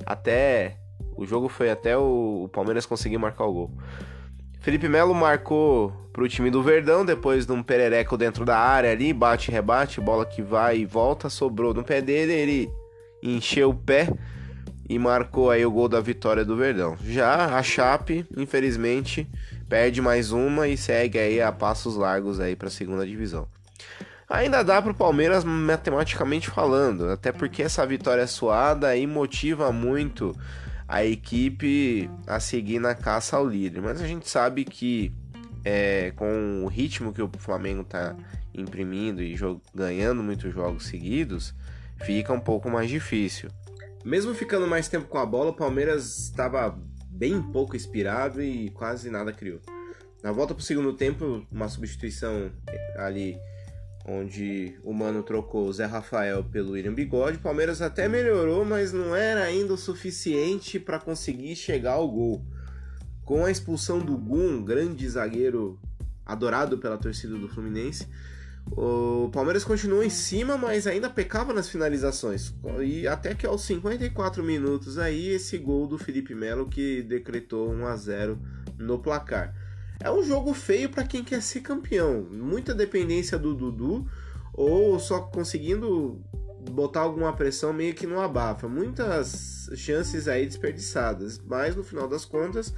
até. 0.05 0.77
O 1.15 1.25
jogo 1.25 1.47
foi 1.47 1.69
até 1.69 1.97
o 1.97 2.49
Palmeiras 2.51 2.85
conseguir 2.85 3.17
marcar 3.17 3.45
o 3.45 3.53
gol. 3.53 3.71
Felipe 4.59 4.87
Melo 4.87 5.13
marcou 5.13 5.91
para 6.13 6.23
o 6.23 6.27
time 6.27 6.49
do 6.49 6.63
Verdão 6.63 7.03
depois 7.03 7.45
de 7.45 7.51
um 7.51 7.61
perereco 7.61 8.15
dentro 8.15 8.45
da 8.45 8.57
área 8.57 8.91
ali, 8.91 9.11
bate 9.11 9.51
rebate, 9.51 9.99
bola 9.99 10.25
que 10.25 10.41
vai 10.41 10.77
e 10.77 10.85
volta, 10.85 11.29
sobrou 11.29 11.73
no 11.73 11.83
pé 11.83 12.01
dele, 12.01 12.31
ele 12.31 12.71
encheu 13.21 13.71
o 13.71 13.75
pé 13.75 14.07
e 14.87 14.97
marcou 14.99 15.49
aí 15.49 15.65
o 15.65 15.71
gol 15.71 15.89
da 15.89 15.99
vitória 15.99 16.45
do 16.45 16.55
Verdão. 16.55 16.95
Já 17.03 17.57
a 17.57 17.63
Chape, 17.63 18.25
infelizmente, 18.37 19.27
perde 19.73 20.03
mais 20.03 20.31
uma 20.31 20.67
e 20.67 20.77
segue 20.77 21.17
aí 21.17 21.41
a 21.41 21.51
passos 21.51 21.95
largos 21.95 22.39
aí 22.39 22.55
para 22.55 22.67
a 22.67 22.71
segunda 22.71 23.07
divisão. 23.07 23.47
Ainda 24.29 24.61
dá 24.61 24.79
para 24.79 24.91
o 24.91 24.95
Palmeiras 24.95 25.43
matematicamente 25.43 26.47
falando, 26.47 27.09
até 27.09 27.31
porque 27.31 27.63
essa 27.63 27.83
vitória 27.83 28.27
suada 28.27 28.89
aí 28.89 29.07
motiva 29.07 29.71
muito 29.71 30.37
a 30.87 31.03
equipe 31.03 32.07
a 32.27 32.39
seguir 32.39 32.77
na 32.77 32.93
caça 32.93 33.35
ao 33.35 33.47
líder. 33.47 33.81
Mas 33.81 33.99
a 33.99 34.05
gente 34.05 34.29
sabe 34.29 34.63
que 34.63 35.11
é, 35.65 36.13
com 36.15 36.63
o 36.63 36.67
ritmo 36.67 37.11
que 37.11 37.23
o 37.23 37.31
Flamengo 37.39 37.81
está 37.81 38.15
imprimindo 38.53 39.23
e 39.23 39.35
ganhando 39.73 40.21
muitos 40.21 40.53
jogos 40.53 40.85
seguidos, 40.85 41.51
fica 42.05 42.31
um 42.31 42.39
pouco 42.39 42.69
mais 42.69 42.91
difícil. 42.91 43.49
Mesmo 44.05 44.35
ficando 44.35 44.67
mais 44.67 44.87
tempo 44.87 45.07
com 45.07 45.17
a 45.17 45.25
bola, 45.25 45.49
o 45.49 45.55
Palmeiras 45.55 46.25
estava 46.25 46.77
bem 47.13 47.41
pouco 47.41 47.75
inspirado 47.75 48.41
e 48.41 48.69
quase 48.71 49.09
nada 49.09 49.31
criou. 49.31 49.61
Na 50.23 50.31
volta 50.31 50.53
pro 50.53 50.63
segundo 50.63 50.93
tempo, 50.93 51.45
uma 51.51 51.67
substituição 51.67 52.51
ali 52.97 53.37
onde 54.05 54.77
o 54.83 54.93
Mano 54.93 55.23
trocou 55.23 55.67
o 55.67 55.73
Zé 55.73 55.85
Rafael 55.85 56.43
pelo 56.43 56.71
William 56.71 56.93
Bigode. 56.93 57.37
O 57.37 57.41
Palmeiras 57.41 57.81
até 57.81 58.07
melhorou, 58.07 58.65
mas 58.65 58.91
não 58.91 59.15
era 59.15 59.43
ainda 59.43 59.73
o 59.73 59.77
suficiente 59.77 60.79
para 60.79 60.99
conseguir 60.99 61.55
chegar 61.55 61.93
ao 61.93 62.09
gol. 62.09 62.45
Com 63.23 63.45
a 63.45 63.51
expulsão 63.51 63.99
do 63.99 64.17
Gum, 64.17 64.63
grande 64.63 65.07
zagueiro 65.07 65.79
adorado 66.25 66.77
pela 66.77 66.97
torcida 66.97 67.37
do 67.37 67.47
Fluminense, 67.47 68.07
o 68.71 69.29
Palmeiras 69.31 69.63
continuou 69.63 70.03
em 70.03 70.09
cima, 70.09 70.57
mas 70.57 70.87
ainda 70.87 71.09
pecava 71.09 71.53
nas 71.53 71.69
finalizações. 71.69 72.53
E 72.81 73.07
até 73.07 73.35
que 73.35 73.45
aos 73.45 73.63
54 73.63 74.43
minutos 74.43 74.97
aí, 74.97 75.29
esse 75.29 75.57
gol 75.57 75.87
do 75.87 75.97
Felipe 75.97 76.33
Melo 76.33 76.67
que 76.67 77.03
decretou 77.03 77.69
1 77.71 77.85
a 77.85 77.95
0 77.95 78.39
no 78.77 78.99
placar. 78.99 79.53
É 79.99 80.09
um 80.11 80.23
jogo 80.23 80.53
feio 80.53 80.89
para 80.89 81.03
quem 81.03 81.23
quer 81.23 81.41
ser 81.41 81.61
campeão. 81.61 82.27
Muita 82.31 82.73
dependência 82.73 83.37
do 83.37 83.53
Dudu 83.53 84.07
ou 84.53 84.99
só 84.99 85.21
conseguindo 85.21 86.21
botar 86.71 87.01
alguma 87.01 87.33
pressão 87.33 87.73
meio 87.73 87.93
que 87.93 88.07
no 88.07 88.19
abafa. 88.19 88.67
Muitas 88.67 89.69
chances 89.75 90.27
aí 90.27 90.45
desperdiçadas, 90.45 91.39
mas 91.39 91.75
no 91.75 91.83
final 91.83 92.07
das 92.07 92.25
contas 92.25 92.73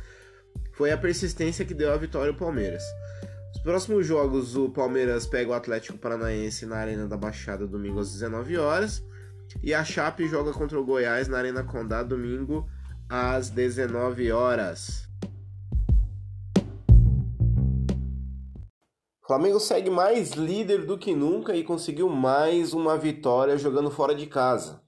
foi 0.72 0.92
a 0.92 0.98
persistência 0.98 1.66
que 1.66 1.74
deu 1.74 1.92
a 1.92 1.98
vitória 1.98 2.32
ao 2.32 2.38
Palmeiras. 2.38 2.84
Os 3.66 3.72
próximos 3.72 4.06
jogos, 4.06 4.56
o 4.56 4.70
Palmeiras 4.70 5.26
pega 5.26 5.50
o 5.50 5.54
Atlético 5.56 5.98
Paranaense 5.98 6.68
na 6.68 6.76
Arena 6.76 7.08
da 7.08 7.18
Baixada 7.18 7.66
domingo 7.66 8.00
às 8.00 8.12
19 8.12 8.60
horas 8.60 9.04
e 9.64 9.74
a 9.74 9.84
Chape 9.84 10.28
joga 10.28 10.54
contra 10.54 10.80
o 10.80 10.86
Goiás 10.86 11.28
na 11.28 11.40
Arena 11.40 11.64
Condá 11.64 12.04
domingo 12.04 12.70
às 13.10 13.50
19 13.50 14.32
horas. 14.32 15.10
O 19.24 19.26
Flamengo 19.26 19.60
segue 19.60 19.90
mais 19.90 20.34
líder 20.34 20.86
do 20.86 20.96
que 20.96 21.16
nunca 21.16 21.56
e 21.56 21.64
conseguiu 21.64 22.08
mais 22.08 22.72
uma 22.72 22.96
vitória 22.96 23.58
jogando 23.58 23.90
fora 23.90 24.14
de 24.14 24.28
casa. 24.28 24.85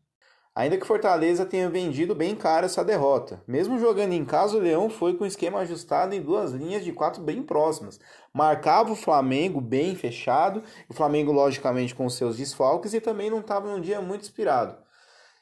Ainda 0.57 0.75
que 0.75 0.87
Fortaleza 0.87 1.45
tenha 1.45 1.69
vendido 1.69 2.15
bem 2.15 2.35
caro 2.35 2.65
essa 2.65 2.83
derrota. 2.83 3.39
Mesmo 3.47 3.77
jogando 3.77 4.13
em 4.13 4.25
casa, 4.25 4.57
o 4.57 4.59
Leão 4.59 4.89
foi 4.89 5.13
com 5.13 5.23
o 5.23 5.27
esquema 5.27 5.59
ajustado 5.59 6.15
em 6.15 6.19
duas 6.19 6.51
linhas 6.51 6.83
de 6.83 6.91
quatro 6.91 7.21
bem 7.21 7.43
próximas. 7.43 7.99
Marcava 8.33 8.91
o 8.91 8.95
Flamengo 8.95 9.61
bem 9.61 9.95
fechado, 9.95 10.63
o 10.89 10.95
Flamengo, 10.95 11.31
logicamente, 11.31 11.93
com 11.93 12.09
seus 12.09 12.37
desfalques 12.37 12.95
e 12.95 12.99
também 12.99 13.29
não 13.29 13.41
estava 13.41 13.71
num 13.71 13.79
dia 13.79 14.01
muito 14.01 14.23
inspirado. 14.23 14.75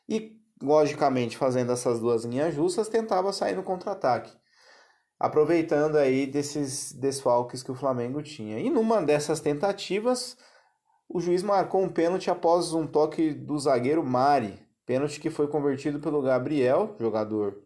E, 0.10 0.38
logicamente, 0.62 1.38
fazendo 1.38 1.72
essas 1.72 2.02
duas 2.02 2.26
linhas 2.26 2.54
justas, 2.54 2.90
tentava 2.90 3.32
sair 3.32 3.56
no 3.56 3.64
contra-ataque 3.64 4.34
aproveitando 5.18 5.96
aí 5.96 6.28
desses 6.28 6.92
desfalques 6.92 7.64
que 7.64 7.72
o 7.72 7.76
Flamengo 7.76 8.22
tinha. 8.22 8.60
E 8.60 8.70
numa 8.70 9.02
dessas 9.02 9.40
tentativas, 9.40 10.36
o 11.08 11.22
juiz 11.22 11.42
marcou 11.42 11.82
um 11.82 11.88
pênalti 11.88 12.30
após 12.30 12.74
um 12.74 12.86
toque 12.86 13.34
do 13.34 13.58
zagueiro 13.58 14.04
Mari, 14.04 14.65
pênalti 14.86 15.20
que 15.20 15.30
foi 15.30 15.48
convertido 15.48 16.00
pelo 16.00 16.22
Gabriel, 16.22 16.96
jogador, 17.00 17.62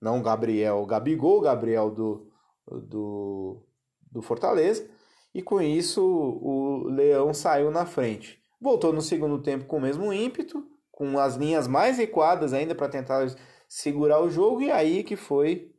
não 0.00 0.22
Gabriel, 0.22 0.84
Gabigol, 0.86 1.40
Gabriel 1.40 1.90
do, 1.90 2.30
do, 2.66 3.62
do 4.10 4.22
Fortaleza, 4.22 4.88
e 5.34 5.42
com 5.42 5.60
isso 5.60 6.02
o 6.02 6.88
Leão 6.88 7.34
saiu 7.34 7.70
na 7.70 7.84
frente. 7.84 8.40
Voltou 8.60 8.92
no 8.92 9.02
segundo 9.02 9.42
tempo 9.42 9.64
com 9.66 9.78
o 9.78 9.80
mesmo 9.80 10.12
ímpeto, 10.12 10.64
com 10.90 11.18
as 11.18 11.36
linhas 11.36 11.66
mais 11.66 11.98
recuadas 11.98 12.52
ainda 12.52 12.74
para 12.74 12.88
tentar 12.88 13.26
segurar 13.68 14.20
o 14.20 14.30
jogo, 14.30 14.60
e 14.60 14.70
aí 14.70 15.02
que 15.02 15.16
foi 15.16 15.72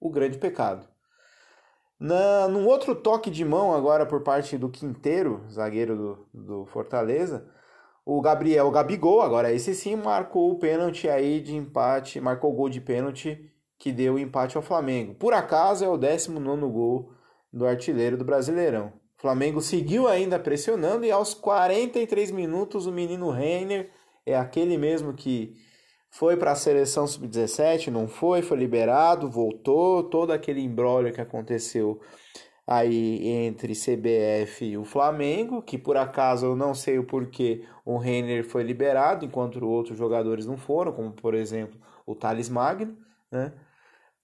o 0.00 0.10
grande 0.10 0.38
pecado. 0.38 0.86
Na, 1.98 2.48
num 2.48 2.66
outro 2.66 2.94
toque 2.94 3.30
de 3.30 3.44
mão 3.44 3.72
agora 3.72 4.04
por 4.04 4.22
parte 4.22 4.58
do 4.58 4.68
Quinteiro, 4.68 5.44
zagueiro 5.48 5.96
do, 5.96 6.28
do 6.34 6.66
Fortaleza, 6.66 7.48
o 8.04 8.20
Gabriel 8.20 8.70
Gabigol, 8.70 9.22
agora 9.22 9.52
esse 9.52 9.74
sim, 9.74 9.96
marcou 9.96 10.50
o 10.50 10.58
pênalti 10.58 11.08
aí 11.08 11.40
de 11.40 11.54
empate, 11.54 12.20
marcou 12.20 12.52
o 12.52 12.54
gol 12.54 12.68
de 12.68 12.80
pênalti 12.80 13.50
que 13.78 13.92
deu 13.92 14.14
o 14.14 14.18
empate 14.18 14.56
ao 14.56 14.62
Flamengo. 14.62 15.14
Por 15.14 15.32
acaso 15.32 15.84
é 15.84 15.88
o 15.88 15.96
19 15.96 16.66
gol 16.68 17.12
do 17.52 17.66
artilheiro 17.66 18.16
do 18.16 18.24
Brasileirão. 18.24 18.92
O 19.18 19.22
Flamengo 19.22 19.60
seguiu 19.60 20.08
ainda 20.08 20.38
pressionando 20.38 21.04
e 21.04 21.10
aos 21.12 21.32
43 21.34 22.30
minutos 22.32 22.86
o 22.86 22.92
menino 22.92 23.30
Reiner, 23.30 23.90
é 24.26 24.36
aquele 24.36 24.76
mesmo 24.76 25.14
que 25.14 25.56
foi 26.10 26.36
para 26.36 26.52
a 26.52 26.56
seleção 26.56 27.06
sub-17, 27.06 27.88
não 27.88 28.06
foi, 28.06 28.42
foi 28.42 28.58
liberado, 28.58 29.30
voltou, 29.30 30.02
todo 30.04 30.32
aquele 30.32 30.60
embrólio 30.60 31.12
que 31.12 31.20
aconteceu 31.20 32.00
aí 32.66 33.26
entre 33.28 33.74
CBF 33.74 34.64
e 34.64 34.78
o 34.78 34.84
Flamengo, 34.84 35.62
que 35.62 35.76
por 35.78 35.96
acaso 35.96 36.46
eu 36.46 36.56
não 36.56 36.74
sei 36.74 36.98
o 36.98 37.04
porquê 37.04 37.64
o 37.84 37.98
Renner 37.98 38.44
foi 38.44 38.62
liberado, 38.62 39.24
enquanto 39.24 39.64
outros 39.66 39.98
jogadores 39.98 40.46
não 40.46 40.56
foram, 40.56 40.92
como 40.92 41.12
por 41.12 41.34
exemplo 41.34 41.78
o 42.06 42.14
Thales 42.14 42.48
Magno, 42.48 42.96
né? 43.30 43.52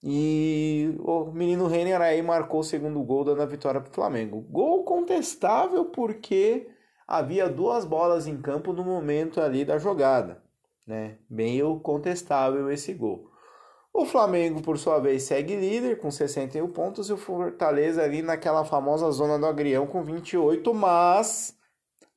E 0.02 0.94
o 1.00 1.32
menino 1.32 1.66
Renner 1.66 2.00
aí 2.00 2.22
marcou 2.22 2.60
o 2.60 2.64
segundo 2.64 3.02
gol 3.02 3.24
dando 3.24 3.42
a 3.42 3.46
vitória 3.46 3.80
para 3.80 3.90
o 3.90 3.94
Flamengo. 3.94 4.40
Gol 4.42 4.84
contestável 4.84 5.86
porque 5.86 6.68
havia 7.06 7.48
duas 7.48 7.84
bolas 7.84 8.26
em 8.28 8.40
campo 8.40 8.72
no 8.72 8.84
momento 8.84 9.40
ali 9.40 9.64
da 9.64 9.76
jogada 9.78 10.40
né? 10.88 11.18
Meio 11.28 11.78
contestável 11.80 12.72
esse 12.72 12.94
gol. 12.94 13.27
O 13.92 14.04
Flamengo, 14.04 14.62
por 14.62 14.78
sua 14.78 14.98
vez, 14.98 15.24
segue 15.24 15.56
líder 15.56 15.98
com 15.98 16.10
61 16.10 16.68
pontos 16.68 17.08
e 17.08 17.12
o 17.12 17.16
Fortaleza 17.16 18.02
ali 18.02 18.22
naquela 18.22 18.64
famosa 18.64 19.10
zona 19.10 19.38
do 19.38 19.46
agrião 19.46 19.86
com 19.86 20.02
28, 20.02 20.72
mas 20.72 21.56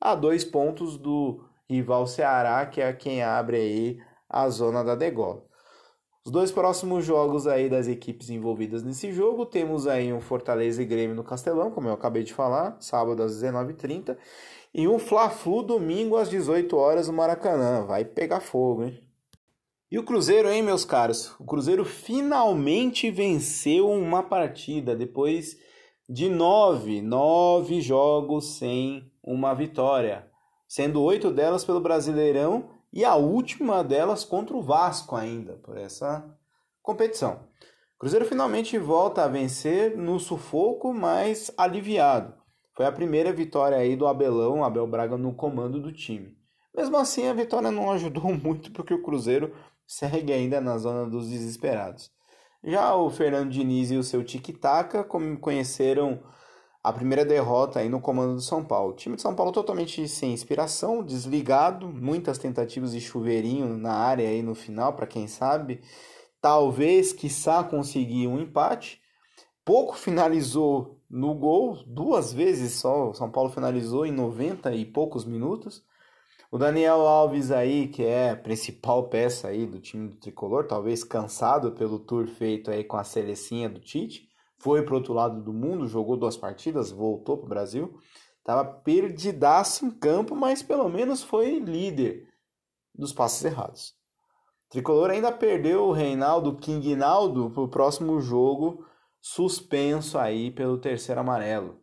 a 0.00 0.14
dois 0.14 0.44
pontos 0.44 0.96
do 0.96 1.44
rival 1.68 2.06
Ceará, 2.06 2.64
que 2.66 2.80
é 2.80 2.92
quem 2.92 3.22
abre 3.22 3.56
aí 3.56 3.98
a 4.28 4.48
zona 4.48 4.84
da 4.84 4.94
degola. 4.94 5.44
Os 6.24 6.30
dois 6.30 6.52
próximos 6.52 7.04
jogos 7.04 7.48
aí 7.48 7.68
das 7.68 7.88
equipes 7.88 8.30
envolvidas 8.30 8.84
nesse 8.84 9.12
jogo, 9.12 9.44
temos 9.44 9.88
aí 9.88 10.12
um 10.12 10.20
Fortaleza 10.20 10.80
e 10.80 10.86
Grêmio 10.86 11.16
no 11.16 11.24
Castelão, 11.24 11.70
como 11.72 11.88
eu 11.88 11.94
acabei 11.94 12.22
de 12.22 12.32
falar, 12.32 12.76
sábado 12.80 13.22
às 13.24 13.32
19h30, 13.42 14.16
e 14.72 14.86
um 14.86 15.00
Fla-Flu 15.00 15.64
domingo 15.64 16.16
às 16.16 16.30
18 16.30 16.76
horas 16.76 17.08
no 17.08 17.14
Maracanã. 17.14 17.84
Vai 17.84 18.04
pegar 18.04 18.38
fogo, 18.38 18.84
hein? 18.84 19.11
E 19.92 19.98
o 19.98 20.02
Cruzeiro, 20.02 20.48
hein, 20.48 20.62
meus 20.62 20.86
caros? 20.86 21.38
O 21.38 21.44
Cruzeiro 21.44 21.84
finalmente 21.84 23.10
venceu 23.10 23.90
uma 23.90 24.22
partida 24.22 24.96
depois 24.96 25.58
de 26.08 26.30
nove, 26.30 27.02
nove 27.02 27.78
jogos 27.82 28.56
sem 28.56 29.12
uma 29.22 29.52
vitória, 29.52 30.26
sendo 30.66 31.02
oito 31.02 31.30
delas 31.30 31.62
pelo 31.62 31.78
Brasileirão 31.78 32.70
e 32.90 33.04
a 33.04 33.16
última 33.16 33.84
delas 33.84 34.24
contra 34.24 34.56
o 34.56 34.62
Vasco 34.62 35.14
ainda, 35.14 35.58
por 35.58 35.76
essa 35.76 36.24
competição. 36.80 37.40
O 37.96 37.98
Cruzeiro 37.98 38.24
finalmente 38.24 38.78
volta 38.78 39.24
a 39.24 39.28
vencer 39.28 39.94
no 39.94 40.18
sufoco, 40.18 40.94
mas 40.94 41.52
aliviado. 41.54 42.32
Foi 42.74 42.86
a 42.86 42.92
primeira 42.92 43.30
vitória 43.30 43.76
aí 43.76 43.94
do 43.94 44.06
Abelão, 44.06 44.64
Abel 44.64 44.86
Braga, 44.86 45.18
no 45.18 45.34
comando 45.34 45.78
do 45.78 45.92
time. 45.92 46.34
Mesmo 46.74 46.96
assim, 46.96 47.26
a 47.26 47.34
vitória 47.34 47.70
não 47.70 47.90
ajudou 47.90 48.32
muito 48.32 48.72
porque 48.72 48.94
o 48.94 49.02
Cruzeiro 49.02 49.52
segue 49.92 50.32
ainda 50.32 50.58
na 50.58 50.78
zona 50.78 51.08
dos 51.08 51.28
desesperados. 51.28 52.10
Já 52.64 52.94
o 52.94 53.10
Fernando 53.10 53.50
Diniz 53.50 53.90
e 53.90 53.96
o 53.96 54.02
seu 54.02 54.24
tic-tac 54.24 55.04
conheceram 55.38 56.22
a 56.82 56.90
primeira 56.92 57.26
derrota 57.26 57.80
aí 57.80 57.90
no 57.90 58.00
comando 58.00 58.34
do 58.34 58.40
São 58.40 58.64
Paulo. 58.64 58.92
O 58.92 58.96
time 58.96 59.16
de 59.16 59.22
São 59.22 59.34
Paulo 59.34 59.52
totalmente 59.52 60.08
sem 60.08 60.32
inspiração, 60.32 61.04
desligado, 61.04 61.88
muitas 61.88 62.38
tentativas 62.38 62.92
de 62.92 63.00
chuveirinho 63.02 63.76
na 63.76 63.92
área 63.92 64.26
aí 64.26 64.42
no 64.42 64.54
final, 64.54 64.94
para 64.94 65.06
quem 65.06 65.26
sabe, 65.26 65.82
talvez 66.40 67.12
quiçá 67.12 67.62
conseguir 67.62 68.26
um 68.26 68.40
empate. 68.40 68.98
Pouco 69.62 69.94
finalizou 69.94 70.98
no 71.10 71.34
gol, 71.34 71.84
duas 71.86 72.32
vezes 72.32 72.72
só. 72.72 73.10
O 73.10 73.14
São 73.14 73.30
Paulo 73.30 73.50
finalizou 73.50 74.06
em 74.06 74.12
90 74.12 74.74
e 74.74 74.86
poucos 74.86 75.26
minutos. 75.26 75.84
O 76.54 76.58
Daniel 76.58 77.08
Alves 77.08 77.50
aí, 77.50 77.88
que 77.88 78.04
é 78.04 78.32
a 78.32 78.36
principal 78.36 79.08
peça 79.08 79.48
aí 79.48 79.64
do 79.64 79.80
time 79.80 80.10
do 80.10 80.16
Tricolor, 80.16 80.66
talvez 80.66 81.02
cansado 81.02 81.72
pelo 81.72 81.98
tour 81.98 82.26
feito 82.26 82.70
aí 82.70 82.84
com 82.84 82.98
a 82.98 83.04
selecinha 83.04 83.70
do 83.70 83.80
Tite, 83.80 84.28
foi 84.58 84.82
pro 84.82 84.96
outro 84.96 85.14
lado 85.14 85.42
do 85.42 85.50
mundo, 85.50 85.88
jogou 85.88 86.14
duas 86.14 86.36
partidas, 86.36 86.90
voltou 86.90 87.38
pro 87.38 87.48
Brasil. 87.48 87.98
Tava 88.44 88.66
perdidaço 88.66 89.86
em 89.86 89.90
campo, 89.90 90.36
mas 90.36 90.62
pelo 90.62 90.90
menos 90.90 91.22
foi 91.22 91.58
líder 91.58 92.28
dos 92.94 93.14
passos 93.14 93.42
errados. 93.42 93.94
O 94.66 94.72
Tricolor 94.72 95.08
ainda 95.08 95.32
perdeu 95.32 95.84
o 95.84 95.92
Reinaldo 95.92 96.58
Kingnaldo 96.58 97.50
pro 97.50 97.70
próximo 97.70 98.20
jogo 98.20 98.84
suspenso 99.22 100.18
aí 100.18 100.50
pelo 100.50 100.76
terceiro 100.76 101.22
amarelo. 101.22 101.81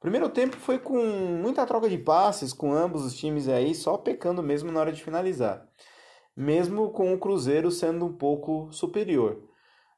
Primeiro 0.00 0.28
tempo 0.28 0.56
foi 0.56 0.78
com 0.78 0.96
muita 0.96 1.66
troca 1.66 1.88
de 1.88 1.98
passes 1.98 2.52
com 2.52 2.72
ambos 2.72 3.04
os 3.04 3.14
times 3.14 3.48
aí, 3.48 3.74
só 3.74 3.96
pecando 3.96 4.42
mesmo 4.42 4.70
na 4.70 4.80
hora 4.80 4.92
de 4.92 5.02
finalizar. 5.02 5.66
Mesmo 6.36 6.90
com 6.90 7.14
o 7.14 7.18
Cruzeiro 7.18 7.70
sendo 7.70 8.04
um 8.04 8.12
pouco 8.12 8.70
superior. 8.70 9.42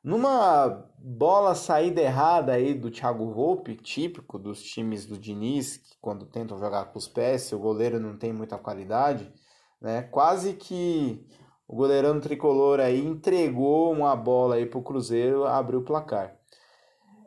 Numa 0.02 0.88
bola 0.98 1.54
saída 1.54 2.00
errada 2.00 2.52
aí 2.52 2.72
do 2.72 2.90
Thiago 2.90 3.30
Volpe, 3.32 3.74
típico 3.74 4.38
dos 4.38 4.62
times 4.62 5.04
do 5.04 5.18
Diniz, 5.18 5.76
que 5.76 5.96
quando 6.00 6.24
tentam 6.24 6.58
jogar 6.58 6.86
com 6.86 6.98
os 6.98 7.08
pés, 7.08 7.52
o 7.52 7.58
goleiro 7.58 7.98
não 7.98 8.16
tem 8.16 8.32
muita 8.32 8.56
qualidade, 8.56 9.30
né? 9.80 10.02
Quase 10.02 10.54
que 10.54 11.26
o 11.66 11.74
goleirão 11.74 12.20
tricolor 12.20 12.78
aí 12.78 13.04
entregou 13.04 13.92
uma 13.92 14.14
bola 14.14 14.54
aí 14.54 14.64
pro 14.64 14.82
Cruzeiro, 14.82 15.44
abriu 15.44 15.80
o 15.80 15.84
placar. 15.84 16.36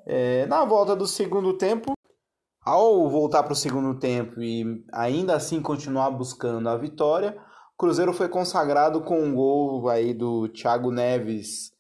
É, 0.06 0.46
na 0.48 0.64
volta 0.64 0.96
do 0.96 1.06
segundo 1.06 1.58
tempo, 1.58 1.94
ao 2.64 3.10
voltar 3.10 3.44
para 3.44 3.54
o 3.54 3.56
segundo 3.56 4.00
tempo 4.00 4.42
e 4.42 4.86
ainda 4.92 5.36
assim 5.36 5.62
continuar 5.62 6.12
buscando 6.12 6.70
a 6.70 6.78
vitória, 6.78 7.36
o 7.74 7.78
Cruzeiro 7.78 8.14
foi 8.14 8.30
consagrado 8.30 9.02
com 9.02 9.20
um 9.20 9.34
gol 9.34 9.90
aí 9.90 10.14
do 10.14 10.48
Thiago 10.48 10.92
Neves 10.92 11.72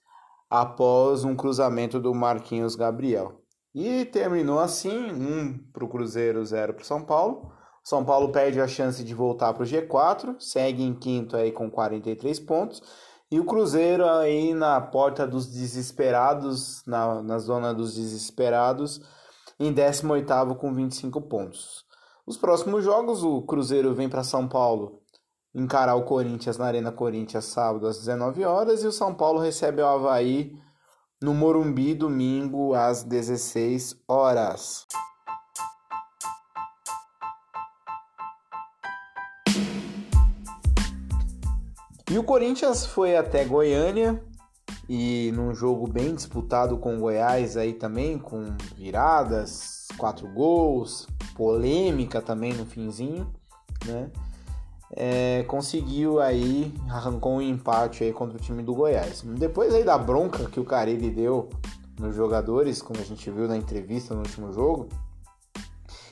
após 0.49 1.23
um 1.23 1.35
cruzamento 1.35 1.99
do 1.99 2.13
Marquinhos 2.13 2.75
Gabriel. 2.75 3.39
E 3.73 4.03
terminou 4.05 4.59
assim, 4.59 5.11
um 5.11 5.57
para 5.71 5.85
o 5.85 5.87
Cruzeiro, 5.87 6.43
zero 6.43 6.73
para 6.73 6.81
o 6.81 6.85
São 6.85 7.03
Paulo. 7.03 7.53
São 7.83 8.03
Paulo 8.03 8.31
perde 8.31 8.59
a 8.59 8.67
chance 8.67 9.03
de 9.03 9.13
voltar 9.13 9.53
para 9.53 9.63
o 9.63 9.65
G4, 9.65 10.35
segue 10.39 10.83
em 10.83 10.93
quinto 10.93 11.37
aí 11.37 11.51
com 11.51 11.69
43 11.69 12.39
pontos. 12.41 12.81
E 13.31 13.39
o 13.39 13.45
Cruzeiro 13.45 14.05
aí 14.05 14.53
na 14.53 14.81
porta 14.81 15.25
dos 15.25 15.47
desesperados, 15.47 16.83
na, 16.85 17.23
na 17.23 17.39
zona 17.39 17.73
dos 17.73 17.95
desesperados, 17.95 19.01
em 19.61 19.71
18º 19.71 20.55
com 20.57 20.73
25 20.73 21.21
pontos. 21.21 21.85
Os 22.25 22.35
próximos 22.35 22.83
jogos, 22.83 23.23
o 23.23 23.43
Cruzeiro 23.43 23.93
vem 23.93 24.09
para 24.09 24.23
São 24.23 24.47
Paulo 24.47 24.99
encarar 25.53 25.95
o 25.95 26.03
Corinthians 26.03 26.57
na 26.57 26.65
Arena 26.65 26.91
Corinthians 26.91 27.45
sábado 27.45 27.85
às 27.85 27.99
19 27.99 28.43
horas 28.43 28.83
e 28.83 28.87
o 28.87 28.91
São 28.91 29.13
Paulo 29.13 29.39
recebe 29.39 29.81
o 29.81 29.85
Havaí 29.85 30.57
no 31.21 31.33
Morumbi 31.33 31.93
domingo 31.93 32.73
às 32.73 33.03
16 33.03 34.01
horas. 34.07 34.87
E 42.09 42.17
o 42.17 42.23
Corinthians 42.23 42.85
foi 42.85 43.15
até 43.15 43.45
Goiânia 43.45 44.21
e 44.89 45.31
num 45.33 45.53
jogo 45.53 45.87
bem 45.87 46.13
disputado 46.13 46.77
com 46.77 46.95
o 46.95 46.99
Goiás 46.99 47.57
aí 47.57 47.73
também, 47.73 48.17
com 48.17 48.55
viradas, 48.75 49.87
quatro 49.97 50.27
gols, 50.27 51.07
polêmica 51.35 52.21
também 52.21 52.53
no 52.53 52.65
finzinho, 52.65 53.31
né? 53.85 54.11
é, 54.93 55.43
conseguiu 55.43 56.19
aí, 56.19 56.73
arrancou 56.89 57.33
um 57.33 57.41
empate 57.41 58.03
aí 58.03 58.11
contra 58.11 58.37
o 58.37 58.41
time 58.41 58.61
do 58.61 58.73
Goiás. 58.73 59.21
Depois 59.21 59.73
aí 59.73 59.83
da 59.83 59.97
bronca 59.97 60.45
que 60.45 60.59
o 60.59 60.65
Carilli 60.65 61.09
deu 61.09 61.49
nos 61.99 62.15
jogadores, 62.15 62.81
como 62.81 62.99
a 62.99 63.03
gente 63.03 63.29
viu 63.29 63.47
na 63.47 63.55
entrevista 63.55 64.13
no 64.13 64.21
último 64.21 64.51
jogo, 64.51 64.89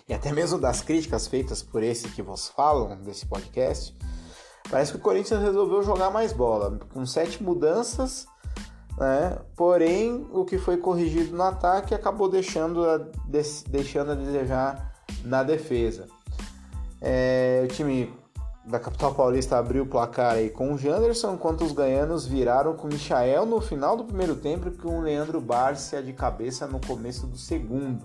e 0.07 0.13
até 0.13 0.31
mesmo 0.31 0.59
das 0.59 0.81
críticas 0.81 1.27
feitas 1.27 1.61
por 1.61 1.83
esse 1.83 2.07
que 2.09 2.21
vos 2.21 2.47
falam 2.47 2.97
desse 3.01 3.25
podcast, 3.25 3.95
parece 4.69 4.91
que 4.91 4.97
o 4.97 5.01
Corinthians 5.01 5.41
resolveu 5.41 5.83
jogar 5.83 6.09
mais 6.09 6.31
bola, 6.31 6.79
com 6.93 7.05
sete 7.05 7.43
mudanças, 7.43 8.25
né? 8.99 9.37
porém 9.55 10.27
o 10.31 10.43
que 10.43 10.57
foi 10.57 10.77
corrigido 10.77 11.35
no 11.35 11.43
ataque 11.43 11.95
acabou 11.95 12.29
deixando 12.29 12.87
a, 12.87 12.99
deixando 13.67 14.11
a 14.11 14.15
desejar 14.15 14.93
na 15.23 15.41
defesa. 15.41 16.05
É, 17.01 17.61
o 17.63 17.67
time 17.73 18.13
da 18.65 18.79
capital 18.79 19.15
paulista 19.15 19.57
abriu 19.57 19.83
o 19.83 19.87
placar 19.87 20.33
aí 20.33 20.49
com 20.49 20.73
o 20.73 20.77
Janderson, 20.77 21.33
enquanto 21.33 21.63
os 21.63 21.71
ganhanos 21.71 22.27
viraram 22.27 22.75
com 22.75 22.87
o 22.87 22.91
Michael 22.91 23.45
no 23.45 23.61
final 23.61 23.95
do 23.95 24.03
primeiro 24.03 24.35
tempo 24.35 24.67
e 24.67 24.71
com 24.71 24.99
o 24.99 25.01
Leandro 25.01 25.39
Bárcia 25.39 26.03
de 26.03 26.13
cabeça 26.13 26.67
no 26.67 26.79
começo 26.85 27.25
do 27.25 27.37
segundo. 27.37 28.03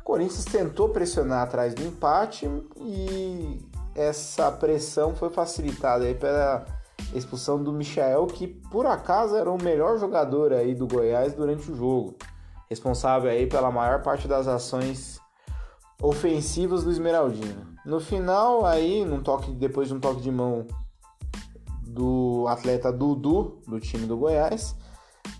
O 0.00 0.04
Corinthians 0.04 0.44
tentou 0.44 0.88
pressionar 0.88 1.44
atrás 1.44 1.74
do 1.74 1.82
empate 1.84 2.50
e 2.76 3.62
essa 3.94 4.50
pressão 4.50 5.14
foi 5.14 5.30
facilitada 5.30 6.04
aí 6.04 6.14
pela 6.14 6.66
expulsão 7.14 7.62
do 7.62 7.72
Michael, 7.72 8.26
que 8.26 8.46
por 8.46 8.86
acaso 8.86 9.36
era 9.36 9.50
o 9.50 9.62
melhor 9.62 9.98
jogador 9.98 10.52
aí 10.52 10.74
do 10.74 10.86
Goiás 10.86 11.34
durante 11.34 11.70
o 11.70 11.76
jogo, 11.76 12.16
responsável 12.68 13.30
aí 13.30 13.46
pela 13.46 13.70
maior 13.70 14.02
parte 14.02 14.26
das 14.26 14.46
ações 14.48 15.20
ofensivas 16.02 16.82
do 16.82 16.90
Esmeraldino. 16.90 17.72
No 17.84 18.00
final, 18.00 18.64
aí, 18.64 19.04
num 19.04 19.22
toque, 19.22 19.52
depois 19.52 19.88
de 19.88 19.94
um 19.94 20.00
toque 20.00 20.20
de 20.20 20.30
mão 20.30 20.66
do 21.82 22.46
atleta 22.48 22.92
Dudu, 22.92 23.60
do 23.66 23.78
time 23.78 24.06
do 24.06 24.16
Goiás, 24.16 24.74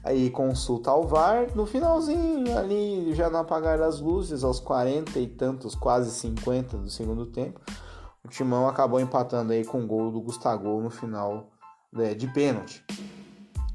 aí 0.04 0.30
consulta 0.30 0.92
o 0.92 1.04
VAR. 1.04 1.48
No 1.54 1.66
finalzinho, 1.66 2.56
ali, 2.56 3.14
já 3.14 3.30
no 3.30 3.38
apagar 3.38 3.78
das 3.78 4.00
luzes, 4.00 4.44
aos 4.44 4.60
40 4.60 5.18
e 5.18 5.26
tantos, 5.26 5.74
quase 5.74 6.10
50 6.10 6.76
do 6.76 6.90
segundo 6.90 7.26
tempo, 7.26 7.60
o 8.24 8.28
Timão 8.28 8.68
acabou 8.68 9.00
empatando 9.00 9.52
aí 9.52 9.64
com 9.64 9.82
o 9.82 9.86
gol 9.86 10.10
do 10.10 10.20
Gustavo 10.20 10.80
no 10.80 10.90
final 10.90 11.51
né, 11.92 12.14
de 12.14 12.26
pênalti. 12.28 12.84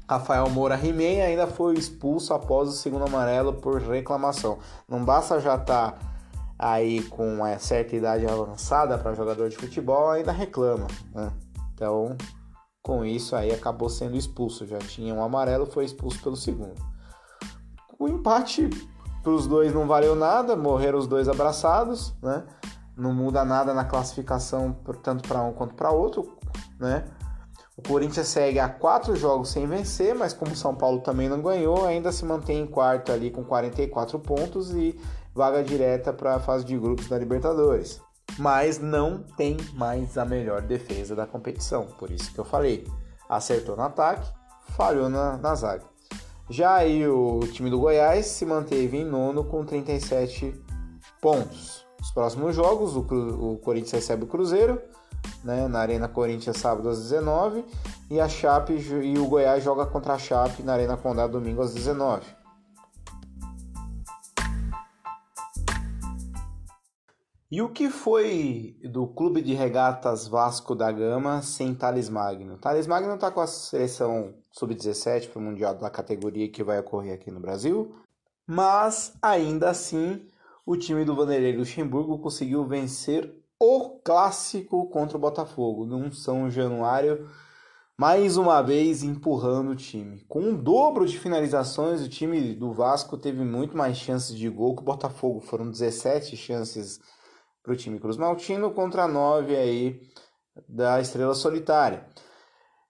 Rafael 0.08 0.48
Moura 0.48 0.74
Rimei 0.74 1.20
ainda 1.20 1.46
foi 1.46 1.74
expulso 1.74 2.32
após 2.32 2.68
o 2.68 2.72
segundo 2.72 3.04
amarelo 3.04 3.52
por 3.52 3.80
reclamação. 3.82 4.58
Não 4.88 5.04
basta 5.04 5.38
já 5.38 5.56
estar 5.56 5.92
tá 5.92 5.98
aí 6.58 7.02
com 7.04 7.34
uma 7.34 7.58
certa 7.58 7.94
idade 7.94 8.26
avançada 8.26 8.96
para 8.96 9.14
jogador 9.14 9.50
de 9.50 9.56
futebol 9.56 10.10
ainda 10.10 10.32
reclama, 10.32 10.86
né? 11.14 11.30
Então, 11.74 12.16
com 12.82 13.04
isso 13.04 13.36
aí 13.36 13.52
acabou 13.52 13.90
sendo 13.90 14.16
expulso. 14.16 14.66
Já 14.66 14.78
tinha 14.78 15.14
um 15.14 15.22
amarelo, 15.22 15.66
foi 15.66 15.84
expulso 15.84 16.20
pelo 16.22 16.36
segundo. 16.36 16.74
O 17.98 18.08
empate 18.08 18.70
para 19.22 19.32
os 19.32 19.46
dois 19.46 19.74
não 19.74 19.86
valeu 19.86 20.16
nada, 20.16 20.56
morreram 20.56 20.98
os 20.98 21.06
dois 21.06 21.28
abraçados, 21.28 22.14
né? 22.22 22.44
Não 22.96 23.12
muda 23.12 23.44
nada 23.44 23.74
na 23.74 23.84
classificação 23.84 24.74
tanto 25.02 25.28
para 25.28 25.42
um 25.42 25.52
quanto 25.52 25.74
para 25.74 25.90
outro, 25.90 26.36
né? 26.80 27.04
O 27.78 27.82
Corinthians 27.82 28.26
segue 28.26 28.58
a 28.58 28.68
quatro 28.68 29.14
jogos 29.14 29.50
sem 29.50 29.64
vencer, 29.64 30.12
mas 30.12 30.32
como 30.32 30.50
o 30.50 30.56
São 30.56 30.74
Paulo 30.74 30.98
também 30.98 31.28
não 31.28 31.40
ganhou, 31.40 31.86
ainda 31.86 32.10
se 32.10 32.24
mantém 32.24 32.62
em 32.62 32.66
quarto 32.66 33.12
ali 33.12 33.30
com 33.30 33.44
44 33.44 34.18
pontos 34.18 34.72
e 34.72 34.98
vaga 35.32 35.62
direta 35.62 36.12
para 36.12 36.34
a 36.34 36.40
fase 36.40 36.64
de 36.64 36.76
grupos 36.76 37.06
da 37.06 37.16
Libertadores. 37.16 38.00
Mas 38.36 38.80
não 38.80 39.22
tem 39.36 39.56
mais 39.74 40.18
a 40.18 40.24
melhor 40.24 40.60
defesa 40.60 41.14
da 41.14 41.24
competição, 41.24 41.86
por 42.00 42.10
isso 42.10 42.34
que 42.34 42.40
eu 42.40 42.44
falei. 42.44 42.84
Acertou 43.28 43.76
no 43.76 43.82
ataque, 43.82 44.28
falhou 44.76 45.08
na, 45.08 45.36
na 45.36 45.54
zaga. 45.54 45.84
Já 46.50 46.74
aí 46.74 47.06
o 47.06 47.38
time 47.52 47.70
do 47.70 47.78
Goiás 47.78 48.26
se 48.26 48.44
manteve 48.44 48.96
em 48.96 49.04
nono 49.04 49.44
com 49.44 49.64
37 49.64 50.52
pontos. 51.22 51.86
Os 52.00 52.10
próximos 52.10 52.56
jogos, 52.56 52.96
o, 52.96 53.02
o 53.52 53.58
Corinthians 53.58 53.92
recebe 53.92 54.24
o 54.24 54.26
Cruzeiro, 54.26 54.82
né, 55.44 55.68
na 55.68 55.80
Arena 55.80 56.08
Corinthians 56.08 56.58
sábado 56.58 56.88
às 56.88 57.00
19 57.02 57.64
e 58.10 58.20
a 58.20 58.28
Chape 58.28 58.74
e 58.74 59.18
o 59.18 59.26
Goiás 59.26 59.62
joga 59.62 59.86
contra 59.86 60.14
a 60.14 60.18
Chape 60.18 60.62
na 60.62 60.74
Arena 60.74 60.96
Condado 60.96 61.32
domingo 61.32 61.62
às 61.62 61.74
19. 61.74 62.38
E 67.50 67.62
o 67.62 67.70
que 67.70 67.88
foi 67.88 68.76
do 68.92 69.06
Clube 69.06 69.40
de 69.40 69.54
Regatas 69.54 70.28
Vasco 70.28 70.74
da 70.74 70.92
Gama 70.92 71.40
sem 71.40 71.74
Thales 71.74 72.10
Magno? 72.10 72.58
Thales 72.58 72.86
Magno 72.86 73.14
está 73.14 73.30
com 73.30 73.40
a 73.40 73.46
seleção 73.46 74.34
sub-17 74.52 75.30
para 75.30 75.38
o 75.38 75.42
Mundial 75.42 75.74
da 75.74 75.88
categoria 75.88 76.50
que 76.50 76.62
vai 76.62 76.78
ocorrer 76.78 77.14
aqui 77.14 77.30
no 77.30 77.40
Brasil, 77.40 77.94
mas 78.46 79.14
ainda 79.22 79.70
assim 79.70 80.28
o 80.66 80.76
time 80.76 81.06
do 81.06 81.16
Vanderlei 81.16 81.56
Luxemburgo 81.56 82.18
conseguiu 82.18 82.66
vencer 82.66 83.37
o 83.60 83.98
clássico 84.04 84.88
contra 84.88 85.16
o 85.16 85.20
Botafogo 85.20 85.84
num 85.84 86.12
São 86.12 86.48
Januário, 86.48 87.28
mais 87.96 88.36
uma 88.36 88.62
vez 88.62 89.02
empurrando 89.02 89.72
o 89.72 89.76
time. 89.76 90.24
Com 90.28 90.40
um 90.40 90.56
dobro 90.56 91.04
de 91.04 91.18
finalizações, 91.18 92.00
o 92.00 92.08
time 92.08 92.54
do 92.54 92.72
Vasco 92.72 93.18
teve 93.18 93.42
muito 93.42 93.76
mais 93.76 93.96
chances 93.96 94.36
de 94.36 94.48
gol 94.48 94.76
que 94.76 94.82
o 94.82 94.84
Botafogo. 94.84 95.40
Foram 95.40 95.68
17 95.68 96.36
chances 96.36 97.00
para 97.62 97.72
o 97.72 97.76
time 97.76 97.98
Cruz 97.98 98.16
Maltino 98.16 98.70
contra 98.70 99.08
9 99.08 99.56
aí 99.56 100.00
da 100.68 101.00
Estrela 101.00 101.34
Solitária. 101.34 102.06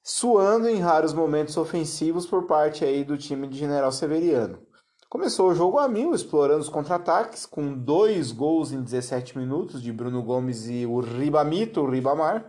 Suando 0.03 0.69
em 0.69 0.81
raros 0.81 1.15
momentos 1.15 1.57
ofensivos 1.57 2.27
por 2.27 2.47
parte 2.47 2.85
aí 2.85 3.05
do 3.05 3.17
time 3.17 3.47
de 3.49 3.59
General 3.59 3.91
Severiano. 3.91 4.68
Começou 5.11 5.49
o 5.49 5.55
jogo 5.55 5.79
a 5.79 5.89
mil, 5.89 6.15
explorando 6.15 6.61
os 6.61 6.69
contra-ataques, 6.69 7.47
com 7.47 7.73
dois 7.73 8.31
gols 8.31 8.73
em 8.73 8.83
17 8.83 9.39
minutos 9.39 9.81
de 9.81 9.91
Bruno 9.91 10.23
Gomes 10.23 10.69
e 10.69 10.85
o 10.85 11.01
Ribamito, 11.01 11.81
o 11.81 11.91
Ribamar. 11.91 12.45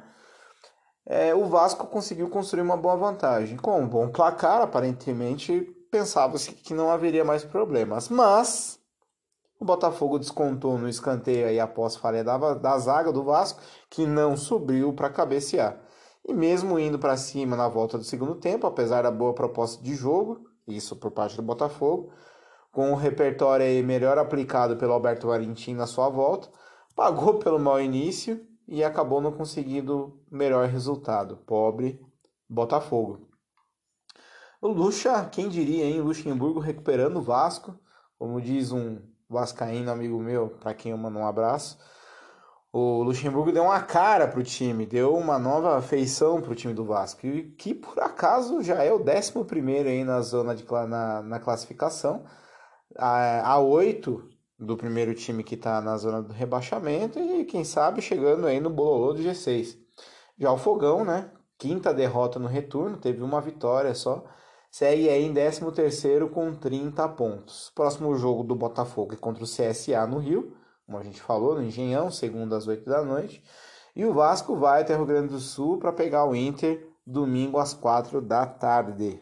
É, 1.06 1.34
o 1.34 1.46
Vasco 1.46 1.88
conseguiu 1.88 2.30
construir 2.30 2.62
uma 2.62 2.76
boa 2.76 2.98
vantagem. 2.98 3.56
Com 3.56 3.80
um 3.80 3.88
bom 3.88 4.10
placar, 4.10 4.62
aparentemente 4.62 5.74
pensava-se 5.90 6.52
que 6.52 6.74
não 6.74 6.92
haveria 6.92 7.24
mais 7.24 7.46
problemas. 7.46 8.10
Mas 8.10 8.78
o 9.58 9.64
Botafogo 9.64 10.20
descontou 10.20 10.78
no 10.78 10.90
escanteio 10.90 11.48
aí 11.48 11.62
após 11.62 11.96
falha 11.96 12.26
da, 12.26 12.56
da 12.56 12.78
zaga 12.78 13.10
do 13.10 13.24
Vasco, 13.24 13.62
que 13.90 14.06
não 14.06 14.36
subiu 14.36 14.92
para 14.92 15.10
cabecear. 15.10 15.80
E 16.28 16.34
mesmo 16.34 16.78
indo 16.78 17.00
para 17.00 17.16
cima 17.16 17.56
na 17.56 17.70
volta 17.70 17.98
do 17.98 18.04
segundo 18.04 18.36
tempo, 18.36 18.68
apesar 18.68 19.04
da 19.04 19.12
boa 19.12 19.34
proposta 19.34 19.82
de 19.82 19.96
jogo 19.96 20.50
isso 20.70 20.96
por 20.96 21.12
parte 21.12 21.36
do 21.36 21.42
Botafogo, 21.42 22.12
com 22.72 22.92
o 22.92 22.96
repertório 22.96 23.66
aí 23.66 23.82
melhor 23.84 24.18
aplicado 24.18 24.78
pelo 24.78 24.94
Alberto 24.94 25.28
Valentim 25.28 25.74
na 25.74 25.88
sua 25.88 26.10
volta, 26.10 26.50
pagou 26.96 27.40
pelo 27.40 27.60
mau 27.60 27.80
início 27.80 28.46
e 28.68 28.84
acabou 28.84 29.20
não 29.20 29.32
conseguindo 29.32 30.22
melhor 30.32 30.68
resultado. 30.68 31.38
Pobre 31.38 32.00
Botafogo. 32.48 33.28
O 34.62 34.68
Lucha, 34.68 35.26
quem 35.26 35.48
diria, 35.48 35.86
hein? 35.86 36.02
Luxemburgo 36.02 36.60
recuperando 36.60 37.18
o 37.18 37.22
Vasco, 37.22 37.80
como 38.18 38.42
diz 38.42 38.72
um 38.72 39.00
vascaíno 39.30 39.90
amigo 39.90 40.20
meu, 40.20 40.50
para 40.50 40.74
quem 40.74 40.92
eu 40.92 40.98
mando 40.98 41.20
um 41.20 41.26
abraço. 41.26 41.78
O 42.72 43.02
Luxemburgo 43.02 43.52
deu 43.52 43.64
uma 43.64 43.82
cara 43.82 44.28
pro 44.28 44.44
time, 44.44 44.86
deu 44.86 45.16
uma 45.16 45.40
nova 45.40 45.82
feição 45.82 46.42
pro 46.42 46.54
time 46.54 46.74
do 46.74 46.86
Vasco, 46.86 47.22
que 47.58 47.74
por 47.74 48.00
acaso 48.00 48.62
já 48.62 48.84
é 48.84 48.92
o 48.92 49.00
11 49.00 49.88
aí 49.88 50.04
na 50.04 50.22
zona 50.22 50.56
de 50.56 50.66
na, 50.88 51.24
na 51.24 51.40
classificação, 51.40 52.26
a, 53.00 53.54
a 53.54 53.60
8 53.60 54.30
do 54.58 54.76
primeiro 54.76 55.14
time 55.16 55.44
que 55.44 55.56
está 55.56 55.82
na 55.82 55.98
zona 55.98 56.22
do 56.22 56.34
rebaixamento 56.34 57.20
e 57.20 57.46
quem 57.46 57.64
sabe 57.64 58.02
chegando 58.02 58.46
aí 58.46 58.60
no 58.60 58.70
bololô 58.70 59.14
do 59.14 59.24
G6. 59.24 59.78
Já 60.38 60.52
o 60.52 60.58
Fogão, 60.58 61.06
né? 61.06 61.32
Quinta 61.58 61.94
derrota 61.94 62.40
no 62.40 62.48
retorno, 62.48 62.98
teve 62.98 63.22
uma 63.22 63.42
vitória 63.42 63.94
só 63.94 64.24
segue 64.72 65.10
aí 65.10 65.24
em 65.24 65.34
13º 65.34 66.30
com 66.30 66.54
30 66.54 67.08
pontos. 67.10 67.72
Próximo 67.74 68.16
jogo 68.16 68.44
do 68.44 68.56
Botafogo 68.56 69.14
é 69.14 69.18
contra 69.18 69.44
o 69.44 69.48
CSA 69.48 70.06
no 70.08 70.20
Rio, 70.20 70.56
como 70.86 70.98
a 70.98 71.04
gente 71.04 71.22
falou, 71.22 71.56
no 71.56 71.64
Engenhão, 71.64 72.12
segundo 72.12 72.56
às 72.56 72.68
8 72.68 72.88
da 72.88 73.04
noite. 73.04 73.44
E 73.96 74.06
o 74.06 74.14
Vasco 74.14 74.56
vai 74.56 74.82
até 74.82 74.94
o 74.94 74.98
Rio 74.98 75.06
Grande 75.08 75.30
do 75.30 75.40
Sul 75.40 75.78
para 75.78 75.92
pegar 75.92 76.26
o 76.26 76.36
Inter 76.36 76.88
domingo 77.06 77.58
às 77.58 77.74
4 77.74 78.22
da 78.22 78.46
tarde. 78.46 79.22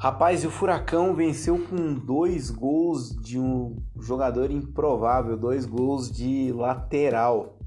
Rapaz, 0.00 0.42
e 0.42 0.46
o 0.46 0.50
Furacão 0.50 1.14
venceu 1.14 1.58
com 1.68 1.92
dois 1.92 2.48
gols 2.48 3.14
de 3.14 3.38
um 3.38 3.76
jogador 4.00 4.50
improvável, 4.50 5.36
dois 5.36 5.66
gols 5.66 6.10
de 6.10 6.50
lateral. 6.54 7.58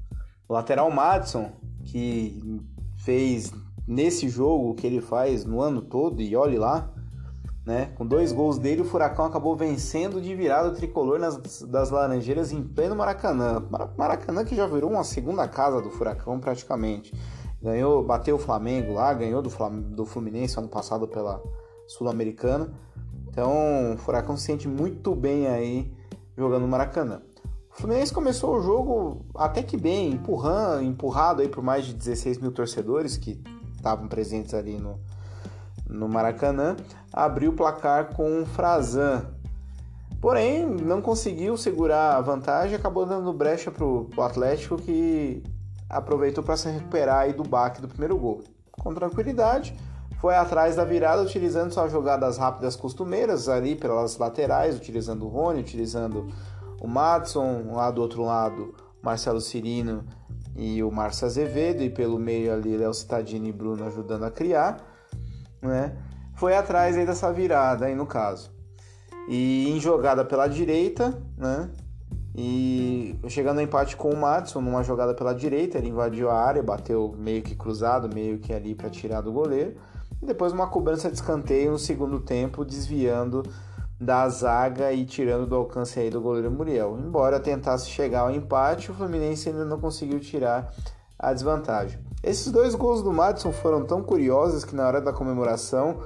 O 0.48 0.52
lateral 0.52 0.90
Madison 0.90 1.52
que 1.84 2.60
fez 2.96 3.52
nesse 3.86 4.28
jogo 4.28 4.74
que 4.74 4.84
ele 4.84 5.00
faz 5.00 5.44
no 5.44 5.60
ano 5.60 5.80
todo, 5.80 6.20
e 6.20 6.34
olhe 6.34 6.58
lá, 6.58 6.92
né? 7.64 7.92
Com 7.96 8.04
dois 8.04 8.32
gols 8.32 8.58
dele, 8.58 8.82
o 8.82 8.84
Furacão 8.84 9.26
acabou 9.26 9.54
vencendo 9.54 10.20
de 10.20 10.34
virada 10.34 10.70
o 10.70 10.74
tricolor 10.74 11.20
nas, 11.20 11.62
das 11.62 11.90
Laranjeiras 11.92 12.50
em 12.50 12.64
pleno 12.64 12.96
Maracanã. 12.96 13.62
Maracanã 13.96 14.44
que 14.44 14.56
já 14.56 14.66
virou 14.66 14.90
uma 14.90 15.04
segunda 15.04 15.46
casa 15.46 15.80
do 15.80 15.88
Furacão 15.88 16.40
praticamente. 16.40 17.14
Ganhou, 17.62 18.02
bateu 18.02 18.34
o 18.34 18.40
Flamengo 18.40 18.94
lá, 18.94 19.14
ganhou 19.14 19.40
do, 19.40 19.50
do 19.94 20.04
Fluminense 20.04 20.58
ano 20.58 20.68
passado 20.68 21.06
pela 21.06 21.40
Sul-Americana. 21.86 22.72
Então, 23.28 23.94
o 23.94 23.98
Furacão 23.98 24.36
se 24.36 24.44
sente 24.44 24.68
muito 24.68 25.14
bem 25.14 25.46
aí 25.46 25.92
jogando 26.36 26.62
no 26.62 26.68
Maracanã. 26.68 27.22
O 27.70 27.76
Fluminense 27.76 28.12
começou 28.12 28.56
o 28.56 28.62
jogo 28.62 29.26
até 29.34 29.62
que 29.62 29.76
bem, 29.76 30.12
empurrando, 30.12 30.84
empurrado 30.84 31.42
aí 31.42 31.48
por 31.48 31.62
mais 31.62 31.84
de 31.84 31.94
16 31.94 32.38
mil 32.38 32.52
torcedores 32.52 33.16
que 33.16 33.42
estavam 33.76 34.06
presentes 34.06 34.54
ali 34.54 34.78
no, 34.78 35.00
no 35.88 36.08
Maracanã, 36.08 36.76
abriu 37.12 37.50
o 37.50 37.54
placar 37.54 38.14
com 38.14 38.42
o 38.42 38.46
Frazan. 38.46 39.26
Porém, 40.20 40.64
não 40.64 41.02
conseguiu 41.02 41.56
segurar 41.56 42.16
a 42.16 42.20
vantagem, 42.20 42.76
acabou 42.76 43.04
dando 43.04 43.32
brecha 43.32 43.70
para 43.70 43.84
o 43.84 44.08
Atlético 44.22 44.76
que 44.76 45.42
aproveitou 45.90 46.42
para 46.42 46.56
se 46.56 46.68
recuperar 46.68 47.20
aí 47.20 47.32
do 47.32 47.42
baque 47.42 47.82
do 47.82 47.88
primeiro 47.88 48.16
gol. 48.16 48.42
Com 48.70 48.94
tranquilidade, 48.94 49.76
foi 50.24 50.36
atrás 50.36 50.74
da 50.74 50.86
virada 50.86 51.20
utilizando 51.20 51.70
suas 51.70 51.92
jogadas 51.92 52.38
rápidas 52.38 52.74
costumeiras 52.74 53.46
ali 53.46 53.76
pelas 53.76 54.16
laterais, 54.16 54.74
utilizando 54.74 55.26
o 55.26 55.28
Rony, 55.28 55.60
utilizando 55.60 56.28
o 56.80 56.88
Madison, 56.88 57.74
lá 57.74 57.90
do 57.90 58.00
outro 58.00 58.22
lado, 58.22 58.74
Marcelo 59.02 59.38
Cirino 59.38 60.02
e 60.56 60.82
o 60.82 60.90
Márcio 60.90 61.26
Azevedo, 61.26 61.82
e 61.82 61.90
pelo 61.90 62.18
meio 62.18 62.54
ali 62.54 62.74
Léo 62.74 62.94
Cittadini 62.94 63.50
e 63.50 63.52
Bruno 63.52 63.84
ajudando 63.84 64.24
a 64.24 64.30
criar, 64.30 64.78
né? 65.60 65.94
Foi 66.36 66.56
atrás 66.56 66.96
aí 66.96 67.04
dessa 67.04 67.30
virada 67.30 67.84
aí 67.84 67.94
no 67.94 68.06
caso. 68.06 68.50
E 69.28 69.68
em 69.68 69.78
jogada 69.78 70.24
pela 70.24 70.46
direita, 70.46 71.22
né? 71.36 71.68
E 72.34 73.14
chegando 73.28 73.58
ao 73.58 73.64
empate 73.64 73.94
com 73.94 74.08
o 74.08 74.16
Madison 74.16 74.62
numa 74.62 74.82
jogada 74.82 75.12
pela 75.12 75.34
direita, 75.34 75.76
ele 75.76 75.90
invadiu 75.90 76.30
a 76.30 76.42
área, 76.42 76.62
bateu 76.62 77.14
meio 77.14 77.42
que 77.42 77.54
cruzado, 77.54 78.08
meio 78.08 78.38
que 78.38 78.54
ali 78.54 78.74
para 78.74 78.88
tirar 78.88 79.20
do 79.20 79.30
goleiro. 79.30 79.76
E 80.24 80.26
depois 80.26 80.54
uma 80.54 80.66
cobrança 80.66 81.10
de 81.10 81.16
escanteio 81.16 81.72
no 81.72 81.78
segundo 81.78 82.18
tempo, 82.18 82.64
desviando 82.64 83.42
da 84.00 84.26
zaga 84.30 84.90
e 84.90 85.04
tirando 85.04 85.46
do 85.46 85.54
alcance 85.54 86.00
aí 86.00 86.08
do 86.08 86.18
goleiro 86.18 86.50
Muriel. 86.50 86.98
Embora 86.98 87.38
tentasse 87.38 87.90
chegar 87.90 88.20
ao 88.20 88.30
empate, 88.30 88.90
o 88.90 88.94
Fluminense 88.94 89.50
ainda 89.50 89.66
não 89.66 89.78
conseguiu 89.78 90.18
tirar 90.18 90.72
a 91.18 91.30
desvantagem. 91.30 92.00
Esses 92.22 92.50
dois 92.50 92.74
gols 92.74 93.02
do 93.02 93.12
Madison 93.12 93.52
foram 93.52 93.84
tão 93.84 94.02
curiosos 94.02 94.64
que 94.64 94.74
na 94.74 94.86
hora 94.86 94.98
da 94.98 95.12
comemoração 95.12 96.00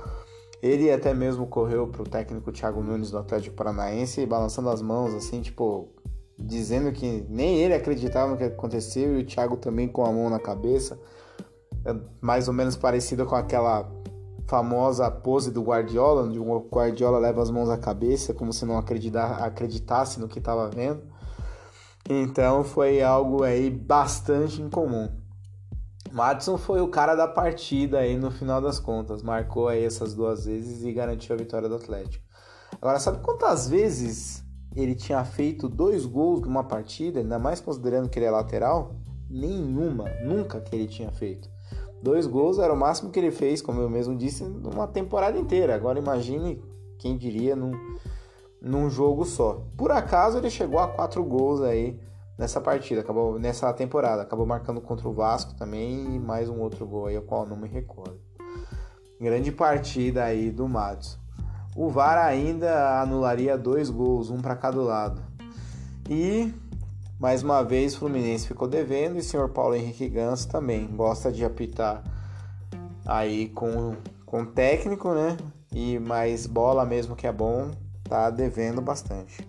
ele 0.61 0.91
até 0.91 1.15
mesmo 1.15 1.47
correu 1.47 1.87
para 1.87 2.03
o 2.03 2.09
técnico 2.09 2.51
Thiago 2.51 2.83
Nunes 2.83 3.13
do 3.13 3.19
Atlético 3.19 3.55
Paranaense 3.55 4.27
balançando 4.27 4.69
as 4.69 4.83
mãos 4.83 5.15
assim, 5.15 5.41
tipo, 5.41 5.91
dizendo 6.37 6.91
que 6.91 7.25
nem 7.31 7.61
ele 7.61 7.75
acreditava 7.75 8.33
no 8.33 8.37
que 8.37 8.43
aconteceu 8.43 9.17
e 9.17 9.23
o 9.23 9.25
Thiago 9.25 9.57
também 9.57 9.87
com 9.87 10.05
a 10.05 10.11
mão 10.11 10.29
na 10.29 10.41
cabeça, 10.41 10.99
é 11.85 11.95
mais 12.21 12.49
ou 12.49 12.55
menos 12.55 12.77
parecida 12.77 13.25
com 13.25 13.37
aquela 13.37 13.89
famosa 14.49 15.11
pose 15.11 15.51
do 15.51 15.63
Guardiola, 15.63 16.23
onde 16.23 16.39
o 16.39 16.59
Guardiola 16.73 17.19
leva 17.19 17.43
as 17.43 17.51
mãos 17.51 17.69
à 17.69 17.77
cabeça, 17.77 18.33
como 18.33 18.51
se 18.53 18.65
não 18.65 18.79
acreditasse 18.79 20.19
no 20.19 20.27
que 20.27 20.39
estava 20.39 20.69
vendo. 20.69 21.03
Então 22.09 22.65
foi 22.65 23.03
algo 23.03 23.45
aí 23.45 23.69
bastante 23.71 24.63
incomum. 24.63 25.11
Madison 26.11 26.57
foi 26.57 26.81
o 26.81 26.89
cara 26.89 27.15
da 27.15 27.29
partida 27.29 27.99
aí 27.99 28.17
no 28.17 28.31
final 28.31 28.63
das 28.63 28.81
contas, 28.81 29.23
marcou 29.23 29.69
aí 29.69 29.85
essas 29.85 30.15
duas 30.15 30.47
vezes 30.47 30.83
e 30.83 30.91
garantiu 30.91 31.35
a 31.35 31.39
vitória 31.39 31.69
do 31.69 31.75
Atlético. 31.75 32.25
Agora, 32.81 32.99
sabe 32.99 33.19
quantas 33.19 33.69
vezes 33.69 34.43
ele 34.75 34.95
tinha 34.95 35.23
feito 35.27 35.69
dois 35.69 36.07
gols 36.07 36.41
numa 36.41 36.65
partida, 36.65 37.21
ainda 37.21 37.39
mais 37.39 37.61
considerando 37.61 38.09
que 38.09 38.19
ele 38.19 38.25
é 38.25 38.31
lateral? 38.31 38.97
Nenhuma, 39.29 40.05
nunca 40.25 40.59
que 40.59 40.75
ele 40.75 40.87
tinha 40.87 41.11
feito. 41.13 41.51
Dois 42.03 42.27
gols 42.27 42.59
era 42.59 42.73
o 42.73 42.77
máximo 42.77 43.11
que 43.11 43.19
ele 43.19 43.31
fez, 43.31 43.61
como 43.61 43.81
eu 43.81 43.91
mesmo 43.91 44.17
disse, 44.17 44.45
numa 44.45 44.87
temporada 44.87 45.39
inteira. 45.39 45.75
Agora 45.75 45.99
imagine, 45.99 46.63
quem 46.99 47.17
diria, 47.17 47.57
num, 47.57 47.73
num 48.61 48.89
jogo 48.89 49.25
só. 49.25 49.65
Por 49.77 49.91
acaso 49.91 50.39
ele 50.39 50.51
chegou 50.51 50.79
a 50.79 50.89
quatro 50.89 51.25
gols 51.25 51.61
aí 51.61 51.99
nessa 52.39 52.61
partida, 52.61 53.01
acabou 53.01 53.39
nessa 53.39 53.73
temporada. 53.73 54.23
Acabou 54.23 54.47
marcando 54.47 54.81
contra 54.81 55.09
o 55.09 55.13
Vasco 55.13 55.55
também 55.55 56.15
e 56.15 56.19
mais 56.19 56.49
um 56.49 56.61
outro 56.61 56.87
gol 56.87 57.07
aí, 57.07 57.19
o 57.19 57.23
qual 57.23 57.45
não 57.45 57.57
me 57.57 57.69
recordo. 57.69 58.21
Grande 59.21 59.51
partida 59.51 60.23
aí 60.23 60.51
do 60.51 60.69
Matos. 60.69 61.19
O 61.75 61.89
VAR 61.89 62.19
ainda 62.19 63.01
anularia 63.01 63.59
dois 63.59 63.91
gols, 63.91 64.31
um 64.31 64.41
para 64.41 64.55
cada 64.55 64.81
lado. 64.81 65.23
E 66.09 66.53
mais 67.19 67.43
uma 67.43 67.65
vez, 67.65 67.95
o 67.95 67.99
Fluminense 67.99 68.47
ficou 68.47 68.69
devendo 68.69 69.17
e 69.17 69.19
o 69.19 69.25
senhor 69.25 69.49
Paulo 69.49 69.75
Henrique 69.75 70.09
Gans 70.09 70.47
também 70.47 70.87
gosta 70.87 71.33
de 71.33 71.45
apitar 71.45 72.03
aí 73.05 73.49
com, 73.49 73.97
com 74.25 74.45
técnico, 74.45 75.13
né? 75.13 75.37
E 75.73 75.99
mais 75.99 76.47
bola 76.47 76.85
mesmo 76.85 77.17
que 77.17 77.27
é 77.27 77.33
bom, 77.33 77.73
tá 78.05 78.31
devendo 78.31 78.81
bastante. 78.81 79.47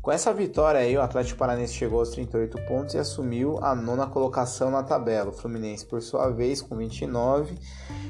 Com 0.00 0.10
essa 0.10 0.32
vitória 0.32 0.80
aí, 0.80 0.96
o 0.96 1.02
Atlético 1.02 1.38
Paranense 1.38 1.74
chegou 1.74 2.00
aos 2.00 2.10
38 2.10 2.58
pontos 2.66 2.94
e 2.94 2.98
assumiu 2.98 3.58
a 3.62 3.74
nona 3.74 4.06
colocação 4.06 4.68
na 4.68 4.82
tabela. 4.82 5.30
O 5.30 5.32
Fluminense, 5.32 5.86
por 5.86 6.02
sua 6.02 6.28
vez, 6.28 6.60
com 6.60 6.76
29, 6.76 7.56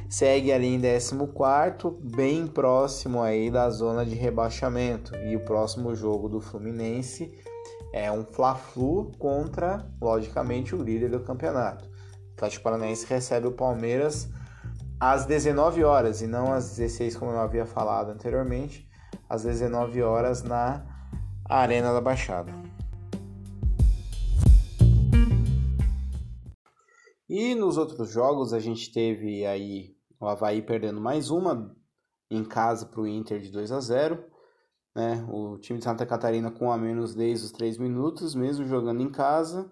segue 0.09 0.53
ali 0.53 0.69
em 0.69 0.81
14, 0.81 1.95
bem 2.01 2.47
próximo 2.47 3.23
aí 3.23 3.51
da 3.51 3.69
zona 3.69 4.07
de 4.07 4.15
rebaixamento. 4.15 5.15
E 5.17 5.37
o 5.37 5.41
próximo 5.41 5.95
jogo 5.95 6.31
do 6.31 6.41
Fluminense 6.41 7.31
é 7.93 8.11
um 8.11 8.25
Fla-Flu 8.25 9.13
contra, 9.19 9.87
logicamente, 10.01 10.75
o 10.75 10.83
líder 10.83 11.11
do 11.11 11.21
campeonato. 11.21 11.85
O 11.85 12.33
Atlético 12.35 12.65
Paranaense 12.65 13.07
recebe 13.07 13.47
o 13.47 13.53
Palmeiras 13.53 14.29
às 14.99 15.27
19 15.27 15.85
horas 15.85 16.23
e 16.23 16.27
não 16.27 16.53
às 16.53 16.71
16, 16.77 17.17
como 17.17 17.33
eu 17.33 17.41
havia 17.41 17.67
falado 17.67 18.11
anteriormente, 18.11 18.89
às 19.29 19.43
19 19.43 20.03
horas 20.03 20.43
na 20.43 20.87
Arena 21.45 21.93
da 21.93 22.01
Baixada. 22.01 22.53
E 27.29 27.55
nos 27.55 27.77
outros 27.77 28.11
jogos 28.11 28.53
a 28.53 28.59
gente 28.59 28.93
teve 28.93 29.45
aí 29.47 29.95
o 30.21 30.27
Havaí 30.27 30.63
perdendo 30.63 31.01
mais 31.01 31.31
uma 31.31 31.75
em 32.31 32.45
casa 32.45 32.87
para 32.87 33.01
o 33.01 33.07
Inter 33.07 33.41
de 33.41 33.51
2 33.51 33.73
a 33.73 33.81
0 33.81 34.32
né? 34.95 35.25
O 35.29 35.59
time 35.59 35.79
de 35.79 35.85
Santa 35.85 36.07
Catarina 36.07 36.51
com 36.51 36.71
a 36.71 36.77
menos 36.77 37.15
desde 37.15 37.47
os 37.47 37.53
3 37.53 37.79
minutos, 37.79 38.35
mesmo 38.35 38.65
jogando 38.67 39.03
em 39.03 39.11
casa. 39.11 39.71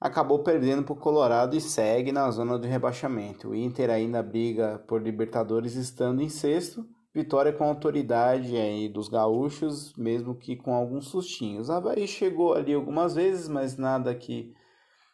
acabou 0.00 0.42
perdendo 0.42 0.82
para 0.82 0.94
o 0.94 0.96
Colorado 0.96 1.56
e 1.56 1.60
segue 1.60 2.10
na 2.10 2.28
zona 2.30 2.58
do 2.58 2.66
rebaixamento. 2.66 3.50
O 3.50 3.54
Inter 3.54 3.88
ainda 3.88 4.22
briga 4.22 4.84
por 4.88 5.00
Libertadores 5.00 5.76
estando 5.76 6.20
em 6.20 6.28
sexto, 6.28 6.84
vitória 7.14 7.52
com 7.52 7.64
autoridade 7.64 8.56
aí 8.56 8.88
dos 8.88 9.08
gaúchos, 9.08 9.94
mesmo 9.96 10.34
que 10.34 10.56
com 10.56 10.74
alguns 10.74 11.06
sustinhos. 11.06 11.70
A 11.70 11.76
Havaí 11.76 12.08
chegou 12.08 12.54
ali 12.54 12.74
algumas 12.74 13.14
vezes, 13.14 13.48
mas 13.48 13.76
nada 13.76 14.12
que 14.14 14.52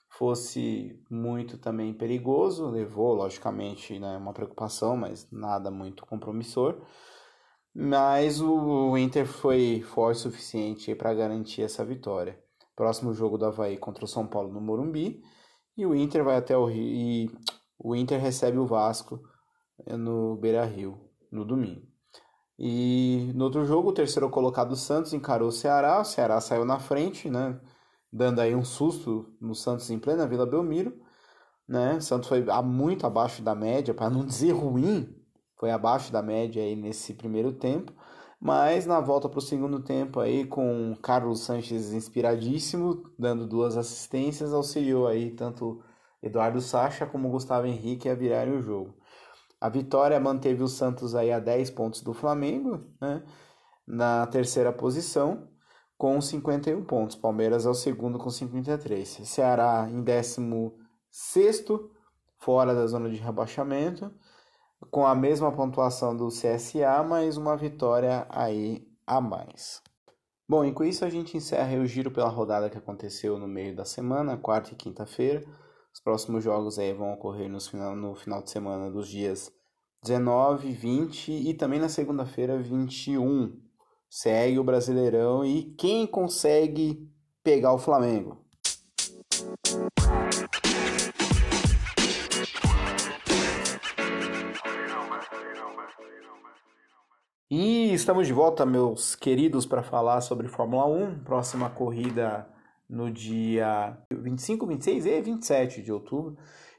fosse 0.09 0.99
muito 1.11 1.59
também 1.59 1.93
perigoso, 1.93 2.71
levou 2.71 3.15
logicamente 3.15 3.99
né, 3.99 4.17
uma 4.17 4.33
preocupação, 4.33 4.97
mas 4.97 5.29
nada 5.31 5.71
muito 5.71 6.07
compromissor. 6.07 6.81
Mas 7.81 8.41
o 8.41 8.99
Inter 8.99 9.25
foi 9.25 9.83
forte 9.83 10.17
o 10.17 10.21
suficiente 10.23 10.97
para 10.97 11.15
garantir 11.15 11.63
essa 11.63 11.85
vitória. 11.85 12.37
Próximo 12.75 13.15
jogo 13.15 13.39
do 13.39 13.47
Havaí 13.47 13.77
contra 13.77 14.05
o 14.05 14.09
São 14.09 14.27
Paulo 14.27 14.53
no 14.53 14.61
Morumbi. 14.61 15.23
E 15.77 15.87
o 15.87 15.95
Inter 15.95 16.25
vai 16.25 16.37
até 16.37 16.57
o 16.57 16.65
Rio. 16.65 16.83
E 16.85 17.31
o 17.79 17.95
Inter 17.95 18.21
recebe 18.21 18.59
o 18.59 18.67
Vasco 18.67 19.23
eh, 19.87 19.97
no 19.97 20.35
Beira 20.39 20.65
Rio 20.65 20.99
no 21.31 21.45
domingo. 21.45 21.87
E 22.59 23.31
no 23.37 23.45
outro 23.45 23.65
jogo, 23.65 23.91
o 23.91 23.95
terceiro 23.95 24.29
colocado 24.29 24.75
Santos 24.75 25.13
encarou 25.13 25.47
o 25.47 25.53
Ceará. 25.53 26.01
O 26.01 26.05
Ceará 26.05 26.41
saiu 26.41 26.65
na 26.65 26.81
frente, 26.81 27.31
né? 27.31 27.61
Dando 28.13 28.41
aí 28.41 28.57
um 28.57 28.65
susto 28.65 29.33
no 29.41 29.55
Santos 29.55 29.89
em 29.89 30.01
plena 30.01 30.27
Vila 30.27 30.45
Belmiro. 30.45 31.01
Né? 31.69 31.95
O 31.95 32.01
Santos 32.01 32.29
foi 32.29 32.45
muito 32.65 33.07
abaixo 33.07 33.41
da 33.41 33.55
média, 33.55 33.95
para 33.95 34.11
não 34.11 34.27
dizer 34.27 34.51
ruim, 34.51 35.18
foi 35.59 35.71
abaixo 35.71 36.13
da 36.13 36.23
média 36.23 36.63
aí 36.63 36.77
nesse 36.77 37.15
primeiro 37.15 37.53
tempo. 37.53 37.93
Mas 38.41 38.87
na 38.87 39.01
volta 39.01 39.29
para 39.29 39.39
o 39.39 39.43
segundo 39.43 39.81
tempo 39.81 40.21
aí 40.21 40.47
com 40.47 40.97
Carlos 41.03 41.41
Sanches 41.41 41.93
inspiradíssimo, 41.93 43.03
dando 43.19 43.47
duas 43.47 43.77
assistências, 43.77 44.55
auxiliou 44.55 45.09
aí 45.09 45.33
tanto 45.33 45.83
Eduardo 46.23 46.61
Sacha 46.61 47.05
como 47.05 47.31
Gustavo 47.31 47.67
Henrique 47.67 48.09
a 48.09 48.15
virarem 48.15 48.55
o 48.55 48.63
jogo. 48.63 48.95
A 49.61 49.69
vitória 49.69 50.21
manteve 50.21 50.63
o 50.63 50.69
Santos 50.69 51.17
aí 51.17 51.33
a 51.33 51.41
10 51.41 51.71
pontos 51.71 52.01
do 52.01 52.15
Flamengo, 52.15 52.87
né? 53.01 53.25
Na 53.85 54.25
terceira 54.29 54.73
posição 54.73 55.49
com 55.97 56.21
51 56.21 56.85
pontos. 56.85 57.17
Palmeiras 57.17 57.67
é 57.67 57.69
o 57.69 57.75
segundo 57.75 58.19
com 58.19 58.31
53. 58.31 59.09
Ceará 59.25 59.89
em 59.91 60.01
16 60.01 61.65
fora 62.39 62.73
da 62.73 62.87
zona 62.87 63.11
de 63.11 63.17
rebaixamento 63.17 64.13
com 64.91 65.07
a 65.07 65.15
mesma 65.15 65.53
pontuação 65.53 66.17
do 66.17 66.29
CSA, 66.29 67.03
mas 67.07 67.37
uma 67.37 67.57
vitória 67.57 68.27
aí 68.31 68.87
a 69.07 69.21
mais. 69.21 69.83
Bom, 70.49 70.65
e 70.65 70.73
com 70.73 70.83
isso 70.83 71.05
a 71.05 71.11
gente 71.11 71.37
encerra 71.37 71.79
o 71.79 71.87
giro 71.87 72.11
pela 72.11 72.29
rodada 72.29 72.71
que 72.71 72.79
aconteceu 72.79 73.39
no 73.39 73.47
meio 73.47 73.77
da 73.77 73.85
semana, 73.85 74.37
quarta 74.37 74.73
e 74.73 74.77
quinta-feira. 74.77 75.45
Os 75.93 76.01
próximos 76.01 76.43
jogos 76.43 76.79
aí 76.79 76.93
vão 76.93 77.13
ocorrer 77.13 77.51
no 77.51 77.61
final, 77.61 77.95
no 77.95 78.15
final 78.15 78.43
de 78.43 78.51
semana 78.51 78.91
dos 78.91 79.09
dias 79.09 79.53
19, 80.05 80.73
20 80.73 81.33
e 81.33 81.55
também 81.55 81.81
na 81.81 81.89
segunda-feira 81.89 82.59
21. 82.59 83.61
Segue 84.09 84.59
o 84.59 84.65
Brasileirão 84.65 85.45
e 85.45 85.75
quem 85.75 86.07
consegue 86.07 87.07
pegar 87.43 87.75
o 87.75 87.79
Flamengo? 87.79 88.43
Estamos 97.99 98.29
de 98.29 98.33
volta, 98.33 98.65
meus 98.65 99.17
queridos, 99.17 99.67
para 99.67 99.83
falar 99.83 100.21
sobre 100.21 100.47
Fórmula 100.47 100.87
1. 100.87 101.25
Próxima 101.25 101.69
corrida 101.69 102.47
no 102.89 103.11
dia 103.11 103.99
25, 104.13 104.67
26 104.69 105.05
e 105.05 105.21
27 105.21 105.83
de 105.83 105.93
outubro. 105.93 106.37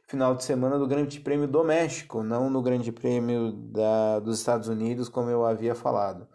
Final 0.08 0.34
de 0.34 0.46
semana 0.46 0.80
do 0.80 0.88
Grande 0.88 1.20
Prêmio 1.20 1.46
do 1.46 1.62
México, 1.62 2.24
não 2.24 2.50
no 2.50 2.62
Grande 2.62 2.92
Prêmio 2.94 3.52
da, 3.52 4.20
dos 4.20 4.40
Estados 4.40 4.70
Unidos, 4.70 5.10
como 5.10 5.30
eu 5.30 5.46
havia 5.46 5.76
falado. 5.76 6.26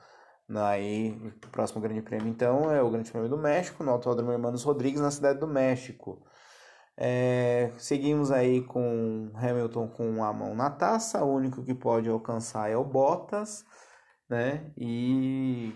Aí, 0.54 1.18
o 1.46 1.48
próximo 1.48 1.80
Grande 1.80 2.02
Prêmio, 2.02 2.28
então, 2.28 2.70
é 2.70 2.82
o 2.82 2.90
Grande 2.90 3.10
Prêmio 3.10 3.30
do 3.30 3.38
México, 3.38 3.82
no 3.82 3.90
Autódromo 3.90 4.32
Hermanos 4.32 4.64
Rodrigues, 4.64 5.00
na 5.00 5.10
cidade 5.10 5.40
do 5.40 5.48
México. 5.48 6.22
É, 6.94 7.72
seguimos 7.78 8.30
aí 8.30 8.60
com 8.62 9.30
Hamilton 9.34 9.88
com 9.88 10.22
a 10.22 10.32
mão 10.32 10.54
na 10.54 10.68
taça, 10.68 11.24
o 11.24 11.32
único 11.34 11.64
que 11.64 11.74
pode 11.74 12.08
alcançar 12.08 12.70
é 12.70 12.76
o 12.76 12.84
Bottas 12.84 13.64
né? 14.28 14.70
E 14.76 15.72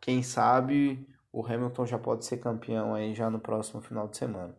quem 0.00 0.22
sabe 0.22 1.06
o 1.32 1.44
Hamilton 1.44 1.86
já 1.86 1.98
pode 1.98 2.24
ser 2.24 2.38
campeão 2.38 2.94
aí 2.94 3.14
já 3.14 3.28
no 3.30 3.40
próximo 3.40 3.80
final 3.80 4.08
de 4.08 4.16
semana. 4.16 4.54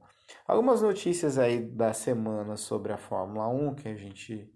Algumas 0.48 0.82
notícias 0.82 1.38
aí 1.38 1.60
da 1.60 1.94
semana 1.94 2.58
sobre 2.58 2.92
a 2.92 2.98
Fórmula 2.98 3.48
1 3.48 3.76
que 3.76 3.88
a 3.88 3.96
gente 3.96 4.52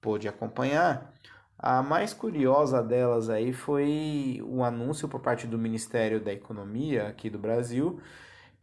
pôde 0.00 0.28
acompanhar. 0.28 1.12
A 1.58 1.82
mais 1.82 2.12
curiosa 2.12 2.82
delas 2.82 3.28
aí 3.28 3.52
foi 3.52 4.40
o 4.44 4.62
anúncio 4.62 5.08
por 5.08 5.20
parte 5.20 5.46
do 5.46 5.58
Ministério 5.58 6.20
da 6.22 6.32
Economia 6.32 7.08
aqui 7.08 7.30
do 7.30 7.38
Brasil 7.38 8.00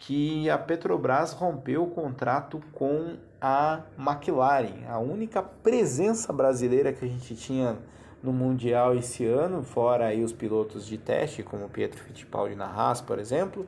que 0.02 0.50
a 0.50 0.58
Petrobras 0.58 1.32
rompeu 1.32 1.84
o 1.84 1.92
contrato 1.92 2.60
com 2.72 3.18
a 3.40 3.84
McLaren, 4.00 4.88
a 4.90 4.98
única 4.98 5.44
presença 5.44 6.34
brasileira 6.34 6.92
que 6.92 7.06
a 7.06 7.08
gente 7.08 7.36
tinha 7.36 7.78
no 8.24 8.32
Mundial 8.32 8.96
esse 8.96 9.26
ano, 9.26 9.64
fora 9.64 10.06
aí 10.06 10.24
os 10.24 10.32
pilotos 10.32 10.86
de 10.86 10.98
teste, 10.98 11.44
como 11.44 11.70
Pietro 11.70 12.04
Fittipaldi 12.04 12.56
na 12.56 12.66
Haas, 12.66 13.02
por 13.02 13.18
exemplo, 13.18 13.66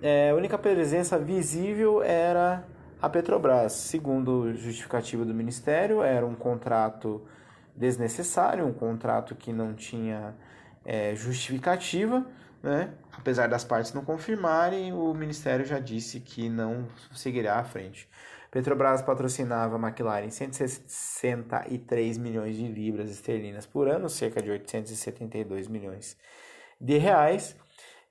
é, 0.00 0.30
a 0.30 0.34
única 0.34 0.56
presença 0.56 1.18
visível 1.18 2.02
era 2.02 2.64
a 3.00 3.08
Petrobras. 3.08 3.72
Segundo 3.72 4.52
justificativa 4.54 5.24
do 5.24 5.34
Ministério, 5.34 6.02
era 6.02 6.24
um 6.24 6.34
contrato 6.34 7.22
desnecessário, 7.76 8.66
um 8.66 8.72
contrato 8.72 9.34
que 9.34 9.52
não 9.52 9.74
tinha 9.74 10.34
é, 10.84 11.14
justificativa, 11.14 12.26
né? 12.62 12.90
apesar 13.12 13.48
das 13.48 13.64
partes 13.64 13.92
não 13.92 14.04
confirmarem, 14.04 14.92
o 14.92 15.12
Ministério 15.14 15.64
já 15.64 15.78
disse 15.78 16.20
que 16.20 16.48
não 16.48 16.86
seguirá 17.12 17.58
à 17.58 17.64
frente. 17.64 18.08
Petrobras 18.50 19.02
patrocinava 19.02 19.76
a 19.76 19.78
McLaren 19.78 20.30
163 20.30 22.16
milhões 22.16 22.56
de 22.56 22.66
libras 22.66 23.10
esterlinas 23.10 23.66
por 23.66 23.88
ano, 23.88 24.08
cerca 24.08 24.40
de 24.40 24.50
872 24.50 25.68
milhões 25.68 26.16
de 26.80 26.96
reais. 26.96 27.56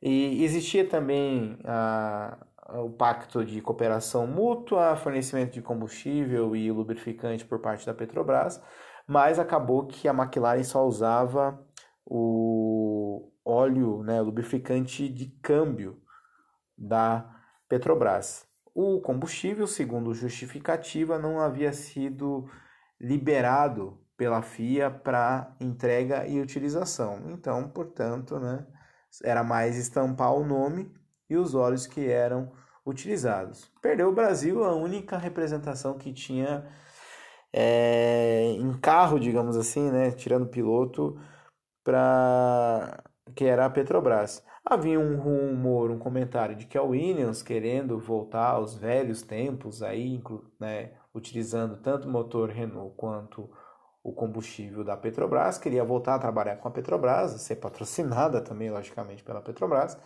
E 0.02 0.43
existia 0.43 0.88
também 0.88 1.58
a, 1.65 2.38
o 2.82 2.89
pacto 2.89 3.43
de 3.43 3.62
cooperação 3.62 4.28
mútua, 4.28 4.95
fornecimento 4.95 5.54
de 5.54 5.62
combustível 5.62 6.56
e 6.56 6.71
lubrificante 6.71 7.43
por 7.43 7.60
parte 7.60 7.86
da 7.86 7.93
Petrobras, 7.93 8.62
mas 9.08 9.39
acabou 9.39 9.88
que 9.88 10.08
a 10.08 10.13
McLaren 10.13 10.63
só 10.63 10.86
usava 10.86 11.60
o 12.06 13.32
óleo, 13.43 14.04
né, 14.04 14.21
lubrificante 14.21 15.10
de 15.10 15.26
câmbio 15.41 16.00
da 16.78 17.28
Petrobras. 17.67 18.46
O 18.80 19.02
combustível, 19.02 19.66
segundo 19.66 20.13
justificativa, 20.13 21.18
não 21.18 21.40
havia 21.40 21.74
sido 21.74 22.48
liberado 23.02 24.00
pela 24.16 24.44
FIA 24.44 24.92
para 24.92 25.52
entrega 25.60 26.28
e 26.28 26.40
utilização. 26.40 27.24
Então, 27.32 27.68
portanto, 27.72 28.40
né, 28.40 28.68
era 29.24 29.44
mais 29.44 29.78
estampar 29.78 30.32
o 30.32 30.46
nome 30.46 30.94
e 31.28 31.36
os 31.36 31.56
óleos 31.56 31.88
que 31.88 32.08
eram 32.08 32.52
utilizados. 32.86 33.68
Perdeu 33.82 34.10
o 34.10 34.13
Brasil, 34.13 34.63
a 34.63 34.76
única 34.76 35.18
representação 35.18 35.98
que 35.98 36.13
tinha 36.13 36.63
é, 37.52 38.44
em 38.60 38.74
carro, 38.74 39.20
digamos 39.20 39.58
assim, 39.58 39.90
né, 39.90 40.12
tirando 40.12 40.52
piloto, 40.52 41.20
para 41.84 43.04
que 43.36 43.46
era 43.46 43.66
a 43.66 43.72
Petrobras. 43.72 44.44
Havia 44.69 44.99
um 44.99 45.15
rumor, 45.15 45.89
um 45.89 45.97
comentário 45.97 46.53
de 46.53 46.65
que 46.65 46.77
a 46.77 46.84
Williams, 46.84 47.41
querendo 47.41 47.97
voltar 47.97 48.49
aos 48.49 48.75
velhos 48.75 49.21
tempos, 49.21 49.82
aí, 49.82 50.21
né, 50.60 50.91
utilizando 51.15 51.77
tanto 51.77 52.06
o 52.06 52.12
motor 52.12 52.49
Renault 52.49 52.93
quanto 52.97 53.49
o 54.03 54.12
combustível 54.12 54.84
da 54.84 54.97
Petrobras, 54.97 55.58
queria 55.58 55.86
voltar 55.86 56.15
a 56.15 56.19
trabalhar 56.19 56.58
com 56.58 56.67
a 56.67 56.71
Petrobras, 56.71 57.32
ser 57.41 57.56
patrocinada 57.56 58.41
também, 58.41 58.69
logicamente, 58.69 59.23
pela 59.23 59.41
Petrobras, 59.41 59.97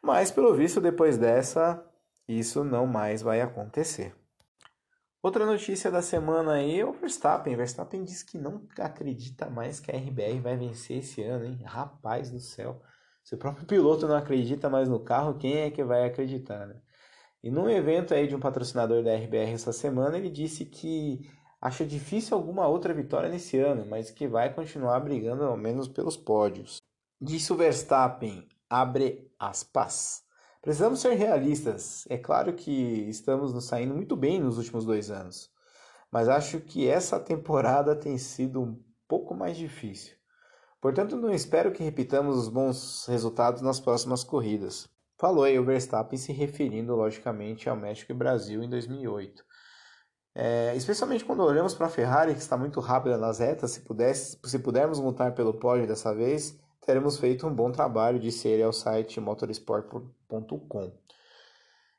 mas 0.00 0.30
pelo 0.30 0.54
visto, 0.54 0.80
depois 0.80 1.18
dessa, 1.18 1.84
isso 2.28 2.62
não 2.62 2.86
mais 2.86 3.20
vai 3.20 3.40
acontecer. 3.40 4.14
Outra 5.20 5.44
notícia 5.44 5.90
da 5.90 6.02
semana 6.02 6.52
aí 6.52 6.78
é 6.78 6.86
o 6.86 6.92
Verstappen. 6.92 7.56
Verstappen 7.56 8.04
diz 8.04 8.22
que 8.22 8.38
não 8.38 8.62
acredita 8.78 9.50
mais 9.50 9.80
que 9.80 9.90
a 9.90 9.96
RBR 9.96 10.38
vai 10.40 10.56
vencer 10.56 10.98
esse 10.98 11.20
ano, 11.20 11.46
hein? 11.46 11.58
Rapaz 11.64 12.30
do 12.30 12.38
céu. 12.38 12.80
Se 13.24 13.34
o 13.34 13.38
próprio 13.38 13.66
piloto 13.66 14.06
não 14.06 14.16
acredita 14.16 14.68
mais 14.68 14.86
no 14.86 15.00
carro, 15.00 15.38
quem 15.38 15.56
é 15.56 15.70
que 15.70 15.82
vai 15.82 16.04
acreditar, 16.04 16.66
né? 16.66 16.76
E 17.42 17.50
num 17.50 17.70
evento 17.70 18.12
aí 18.12 18.26
de 18.28 18.36
um 18.36 18.40
patrocinador 18.40 19.02
da 19.02 19.14
RBR 19.14 19.52
essa 19.52 19.72
semana, 19.72 20.18
ele 20.18 20.30
disse 20.30 20.66
que 20.66 21.26
acha 21.60 21.86
difícil 21.86 22.36
alguma 22.36 22.66
outra 22.66 22.92
vitória 22.92 23.30
nesse 23.30 23.58
ano, 23.58 23.86
mas 23.86 24.10
que 24.10 24.28
vai 24.28 24.52
continuar 24.52 25.00
brigando 25.00 25.42
ao 25.44 25.56
menos 25.56 25.88
pelos 25.88 26.18
pódios. 26.18 26.82
Disse 27.18 27.50
o 27.50 27.56
Verstappen, 27.56 28.46
abre 28.68 29.30
aspas. 29.38 30.22
Precisamos 30.60 31.00
ser 31.00 31.14
realistas. 31.14 32.04
É 32.10 32.18
claro 32.18 32.52
que 32.52 32.70
estamos 33.08 33.54
nos 33.54 33.64
saindo 33.64 33.94
muito 33.94 34.16
bem 34.16 34.38
nos 34.38 34.58
últimos 34.58 34.84
dois 34.84 35.10
anos, 35.10 35.50
mas 36.10 36.28
acho 36.28 36.60
que 36.60 36.86
essa 36.86 37.18
temporada 37.18 37.96
tem 37.96 38.18
sido 38.18 38.60
um 38.62 38.78
pouco 39.08 39.34
mais 39.34 39.56
difícil. 39.56 40.14
Portanto, 40.84 41.16
não 41.16 41.32
espero 41.32 41.72
que 41.72 41.82
repitamos 41.82 42.36
os 42.36 42.50
bons 42.50 43.06
resultados 43.08 43.62
nas 43.62 43.80
próximas 43.80 44.22
corridas. 44.22 44.86
Falou 45.16 45.44
aí 45.44 45.58
o 45.58 45.64
Verstappen 45.64 46.18
se 46.18 46.30
referindo, 46.30 46.94
logicamente, 46.94 47.70
ao 47.70 47.74
México 47.74 48.12
e 48.12 48.14
Brasil 48.14 48.62
em 48.62 48.68
2008. 48.68 49.42
É, 50.34 50.76
especialmente 50.76 51.24
quando 51.24 51.42
olhamos 51.42 51.74
para 51.74 51.86
a 51.86 51.88
Ferrari, 51.88 52.34
que 52.34 52.40
está 52.40 52.58
muito 52.58 52.80
rápida 52.80 53.16
nas 53.16 53.38
retas, 53.38 53.70
se, 53.70 53.80
pudesse, 53.80 54.38
se 54.44 54.58
pudermos 54.58 55.00
montar 55.00 55.32
pelo 55.32 55.54
pódio 55.54 55.86
dessa 55.86 56.14
vez, 56.14 56.60
teremos 56.84 57.16
feito 57.16 57.46
um 57.46 57.54
bom 57.54 57.72
trabalho, 57.72 58.20
disse 58.20 58.46
ele 58.46 58.62
ao 58.62 58.70
site 58.70 59.18
motorsport.com. 59.18 60.92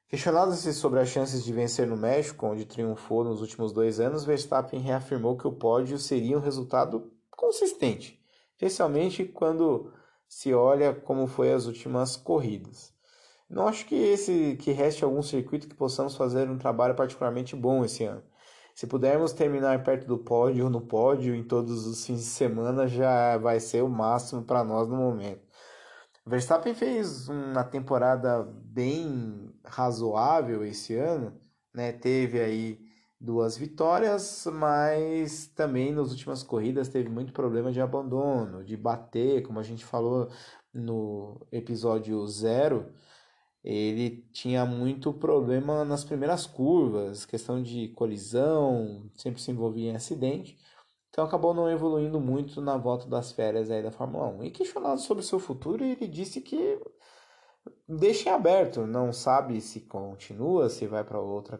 Questionado 0.07 0.53
sobre 0.53 0.99
as 0.99 1.09
chances 1.09 1.43
de 1.43 1.51
vencer 1.51 1.87
no 1.87 1.97
México, 1.97 2.45
onde 2.45 2.67
triunfou 2.67 3.23
nos 3.23 3.41
últimos 3.41 3.73
dois 3.73 3.99
anos, 3.99 4.25
Verstappen 4.25 4.79
reafirmou 4.79 5.35
que 5.35 5.47
o 5.47 5.53
pódio 5.53 5.97
seria 5.97 6.37
um 6.37 6.41
resultado 6.41 7.11
consistente, 7.31 8.23
especialmente 8.55 9.25
quando 9.25 9.91
se 10.27 10.53
olha 10.53 10.93
como 10.93 11.27
foi 11.27 11.53
as 11.53 11.65
últimas 11.65 12.15
corridas. 12.15 12.93
Não 13.49 13.67
acho 13.67 13.85
que 13.85 13.95
esse 13.95 14.55
que 14.57 14.71
reste 14.71 15.03
algum 15.03 15.21
circuito 15.21 15.67
que 15.67 15.75
possamos 15.75 16.15
fazer 16.15 16.49
um 16.49 16.57
trabalho 16.57 16.95
particularmente 16.95 17.55
bom 17.55 17.85
esse 17.85 18.03
ano. 18.03 18.23
Se 18.73 18.87
pudermos 18.87 19.31
terminar 19.31 19.83
perto 19.83 20.05
do 20.07 20.17
pódio 20.17 20.65
ou 20.65 20.69
no 20.69 20.81
pódio 20.81 21.33
em 21.35 21.43
todos 21.43 21.85
os 21.85 22.05
fins 22.05 22.19
de 22.19 22.25
semana, 22.25 22.87
já 22.87 23.37
vai 23.37 23.59
ser 23.59 23.83
o 23.83 23.89
máximo 23.89 24.43
para 24.43 24.63
nós 24.63 24.89
no 24.89 24.97
momento. 24.97 25.45
Verstappen 26.25 26.73
fez 26.73 27.29
uma 27.29 27.63
temporada 27.63 28.43
bem 28.43 29.53
razoável 29.63 30.65
esse 30.65 30.95
ano, 30.95 31.39
né? 31.73 31.91
Teve 31.91 32.41
aí 32.41 32.84
duas 33.25 33.57
vitórias, 33.57 34.47
mas 34.53 35.47
também 35.47 35.91
nas 35.93 36.11
últimas 36.11 36.43
corridas 36.43 36.89
teve 36.89 37.09
muito 37.09 37.33
problema 37.33 37.71
de 37.71 37.81
abandono, 37.81 38.63
de 38.63 38.77
bater, 38.77 39.43
como 39.43 39.59
a 39.59 39.63
gente 39.63 39.83
falou 39.83 40.29
no 40.73 41.39
episódio 41.51 42.25
zero 42.27 42.93
ele 43.65 44.23
tinha 44.31 44.63
muito 44.63 45.11
problema 45.11 45.83
nas 45.83 46.03
primeiras 46.03 46.45
curvas, 46.45 47.25
questão 47.25 47.63
de 47.63 47.87
colisão, 47.89 49.09
sempre 49.15 49.41
se 49.41 49.49
envolvia 49.49 49.91
em 49.91 49.95
acidente. 49.95 50.55
Então 51.09 51.25
acabou 51.25 51.51
não 51.51 51.67
evoluindo 51.67 52.19
muito 52.19 52.61
na 52.61 52.77
volta 52.77 53.07
das 53.07 53.31
férias 53.31 53.71
aí 53.71 53.81
da 53.81 53.89
Fórmula 53.91 54.27
1. 54.27 54.43
E 54.43 54.51
questionado 54.51 55.01
sobre 55.01 55.23
seu 55.23 55.39
futuro, 55.39 55.83
ele 55.83 56.07
disse 56.07 56.41
que 56.41 56.79
deixa 57.89 58.29
em 58.29 58.33
aberto, 58.33 58.85
não 58.85 59.11
sabe 59.11 59.59
se 59.59 59.81
continua, 59.81 60.69
se 60.69 60.85
vai 60.85 61.03
para 61.03 61.19
outra, 61.19 61.59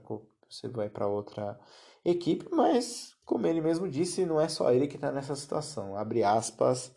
se 0.50 0.68
vai 0.68 0.90
para 0.90 1.08
outra 1.08 1.60
equipe, 2.04 2.48
mas 2.52 3.16
como 3.26 3.48
ele 3.48 3.60
mesmo 3.60 3.90
disse, 3.90 4.26
não 4.26 4.40
é 4.40 4.48
só 4.48 4.72
ele 4.72 4.88
que 4.88 4.96
está 4.96 5.12
nessa 5.12 5.36
situação. 5.36 5.98
Abre 5.98 6.24
aspas 6.24 6.96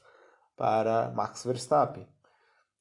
para 0.57 1.11
Max 1.13 1.45
Verstappen. 1.45 2.07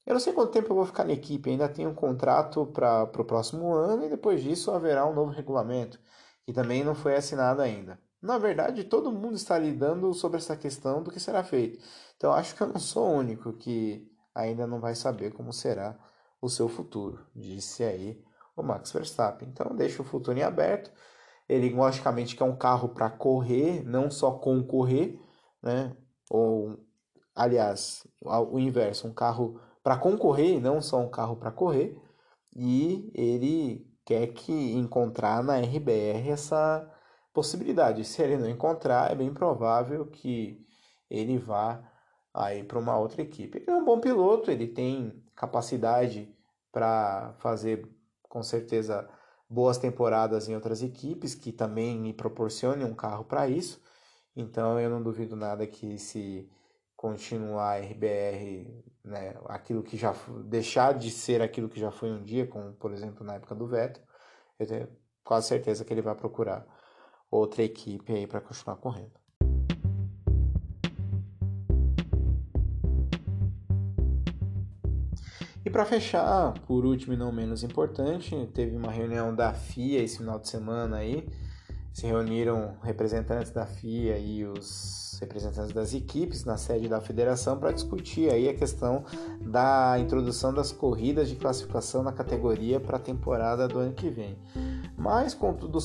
Eu 0.06 0.14
não 0.14 0.20
sei 0.20 0.34
quanto 0.34 0.52
tempo 0.52 0.72
eu 0.72 0.76
vou 0.76 0.86
ficar 0.86 1.04
na 1.04 1.14
equipe, 1.14 1.50
ainda 1.50 1.68
tenho 1.68 1.90
um 1.90 1.96
contrato 1.96 2.66
para 2.68 3.04
o 3.04 3.26
próximo 3.26 3.74
ano 3.74 4.06
e 4.06 4.10
depois 4.10 4.42
disso 4.42 4.72
haverá 4.72 5.06
um 5.06 5.14
novo 5.14 5.32
regulamento, 5.32 6.00
que 6.46 6.54
também 6.54 6.84
não 6.84 6.96
foi 6.96 7.16
assinado 7.16 7.62
ainda. 7.62 8.00
Na 8.22 8.38
verdade, 8.38 8.86
todo 8.86 9.12
mundo 9.12 9.36
está 9.36 9.58
lidando 9.58 10.14
sobre 10.14 10.38
essa 10.38 10.56
questão 10.56 11.04
do 11.04 11.12
que 11.12 11.20
será 11.20 11.44
feito. 11.44 11.84
Então 12.16 12.34
acho 12.34 12.56
que 12.56 12.62
eu 12.62 12.68
não 12.68 12.80
sou 12.80 13.08
o 13.08 13.18
único 13.18 13.54
que 13.54 14.10
ainda 14.34 14.66
não 14.66 14.80
vai 14.80 14.96
saber 14.96 15.34
como 15.34 15.52
será 15.54 15.98
o 16.42 16.50
seu 16.50 16.68
futuro, 16.70 17.26
disse 17.36 17.84
aí 17.84 18.24
o 18.58 18.64
Max 18.64 18.92
Verstappen. 18.92 19.48
Então 19.48 19.76
deixa 19.76 20.02
o 20.02 20.06
futuro 20.06 20.38
em 20.38 20.44
aberto. 20.44 20.92
Ele 21.48 21.74
logicamente 21.74 22.36
quer 22.36 22.44
um 22.44 22.58
carro 22.58 22.90
para 22.90 23.10
correr, 23.10 23.84
não 23.86 24.12
só 24.12 24.32
concorrer, 24.32 25.18
né? 25.62 25.96
Ou 26.30 26.78
aliás, 27.34 28.06
o 28.22 28.60
inverso, 28.60 29.08
um 29.08 29.14
carro 29.14 29.62
para 29.84 29.98
concorrer, 29.98 30.60
não 30.60 30.82
só 30.82 31.00
um 31.00 31.10
carro 31.10 31.38
para 31.38 31.52
correr, 31.52 31.98
e 32.56 33.12
ele 33.14 33.88
quer 34.04 34.28
que 34.28 34.52
encontrar 34.74 35.44
na 35.44 35.58
RBR 35.60 36.30
essa 36.30 36.92
possibilidade. 37.32 38.04
Se 38.04 38.22
ele 38.22 38.38
não 38.38 38.50
encontrar, 38.50 39.12
é 39.12 39.16
bem 39.16 39.34
provável 39.34 40.06
que 40.08 40.66
ele 41.10 41.38
vá 41.38 41.82
aí 42.34 42.64
para 42.64 42.80
uma 42.80 42.98
outra 42.98 43.22
equipe. 43.22 43.60
Ele 43.60 43.70
é 43.70 43.76
um 43.76 43.86
bom 43.86 44.00
piloto, 44.00 44.52
ele 44.52 44.68
tem 44.68 45.24
capacidade 45.36 46.34
para 46.72 47.34
fazer 47.40 47.88
com 48.28 48.44
certeza 48.44 49.08
boas 49.50 49.78
temporadas 49.78 50.48
em 50.48 50.56
outras 50.56 50.82
equipes 50.84 51.34
que 51.36 51.52
também 51.52 52.00
me 52.00 52.14
proporcionem 52.14 52.86
um 52.86 52.94
carro 52.94 53.26
para 53.26 53.48
isso. 53.48 53.82
Então 54.36 54.80
eu 54.80 54.90
não 54.90 55.02
duvido 55.02 55.36
nada 55.36 55.66
que 55.68 55.98
se 55.98 56.50
continuar 56.96 57.74
a 57.74 57.78
RBR, 57.80 58.84
né, 59.04 59.36
aquilo 59.46 59.84
que 59.84 59.98
já 59.98 60.14
deixar 60.46 60.94
de 60.98 61.12
ser 61.12 61.42
aquilo 61.42 61.70
que 61.70 61.80
já 61.80 61.92
foi 61.92 62.12
um 62.12 62.24
dia, 62.24 62.48
como 62.48 62.74
por 62.74 62.92
exemplo 62.92 63.24
na 63.26 63.36
época 63.36 63.56
do 63.56 63.68
Vettel, 63.68 64.04
eu 64.60 64.68
tenho 64.68 64.90
quase 65.24 65.48
certeza 65.48 65.86
que 65.86 65.94
ele 65.94 66.02
vai 66.02 66.16
procurar 66.16 66.66
outra 67.30 67.64
equipe 67.64 68.14
aí 68.14 68.28
para 68.28 68.42
continuar 68.42 68.78
correndo. 68.78 69.27
E 75.68 75.70
para 75.70 75.84
fechar, 75.84 76.54
por 76.66 76.86
último 76.86 77.14
e 77.14 77.18
não 77.18 77.30
menos 77.30 77.62
importante, 77.62 78.50
teve 78.54 78.74
uma 78.78 78.90
reunião 78.90 79.36
da 79.36 79.52
FIA 79.54 80.02
esse 80.02 80.20
final 80.20 80.40
de 80.40 80.48
semana 80.48 80.96
aí. 80.96 81.28
Se 81.92 82.08
reuniram 82.08 82.78
representantes 82.82 83.52
da 83.52 83.66
FIA 83.66 84.18
e 84.18 84.46
os 84.46 85.18
representantes 85.20 85.74
das 85.74 85.94
equipes 85.94 86.46
na 86.46 86.56
sede 86.56 86.88
da 86.88 87.02
federação 87.02 87.60
para 87.60 87.74
discutir 87.74 88.32
aí 88.32 88.48
a 88.48 88.54
questão 88.54 89.04
da 89.42 89.98
introdução 90.00 90.54
das 90.54 90.72
corridas 90.72 91.28
de 91.28 91.36
classificação 91.36 92.02
na 92.02 92.14
categoria 92.14 92.80
para 92.80 92.96
a 92.96 93.02
temporada 93.02 93.68
do 93.68 93.78
ano 93.78 93.92
que 93.92 94.10
vem. 94.10 94.38
Mas 94.96 95.34
contudo, 95.34 95.80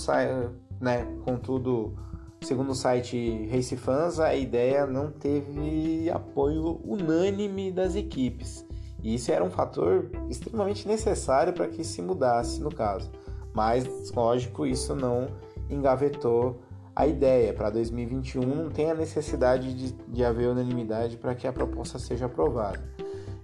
né, 0.80 1.04
contudo, 1.24 1.92
segundo 2.40 2.70
o 2.70 2.76
site 2.76 3.48
Race 3.50 3.76
Fans, 3.76 4.20
a 4.20 4.32
ideia 4.32 4.86
não 4.86 5.10
teve 5.10 6.08
apoio 6.08 6.80
unânime 6.84 7.72
das 7.72 7.96
equipes. 7.96 8.64
E 9.02 9.14
isso 9.14 9.32
era 9.32 9.44
um 9.44 9.50
fator 9.50 10.10
extremamente 10.28 10.86
necessário 10.86 11.52
para 11.52 11.66
que 11.66 11.82
se 11.82 12.00
mudasse 12.00 12.60
no 12.60 12.72
caso. 12.72 13.10
Mas, 13.52 13.86
lógico, 14.12 14.64
isso 14.64 14.94
não 14.94 15.28
engavetou 15.68 16.60
a 16.94 17.06
ideia 17.06 17.52
para 17.54 17.70
2021 17.70 18.42
não 18.42 18.70
tem 18.70 18.90
a 18.90 18.94
necessidade 18.94 19.72
de, 19.74 19.92
de 19.92 20.24
haver 20.24 20.48
unanimidade 20.48 21.16
para 21.16 21.34
que 21.34 21.46
a 21.46 21.52
proposta 21.52 21.98
seja 21.98 22.26
aprovada. 22.26 22.82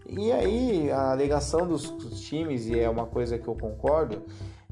E 0.07 0.31
aí 0.33 0.91
a 0.91 1.13
alegação 1.13 1.67
dos, 1.67 1.91
dos, 1.91 2.21
times, 2.21 2.67
e 2.67 2.79
é 2.79 2.89
uma 2.89 3.07
coisa 3.07 3.39
que 3.39 3.49
eu 3.49 3.55
concordo, 3.55 4.23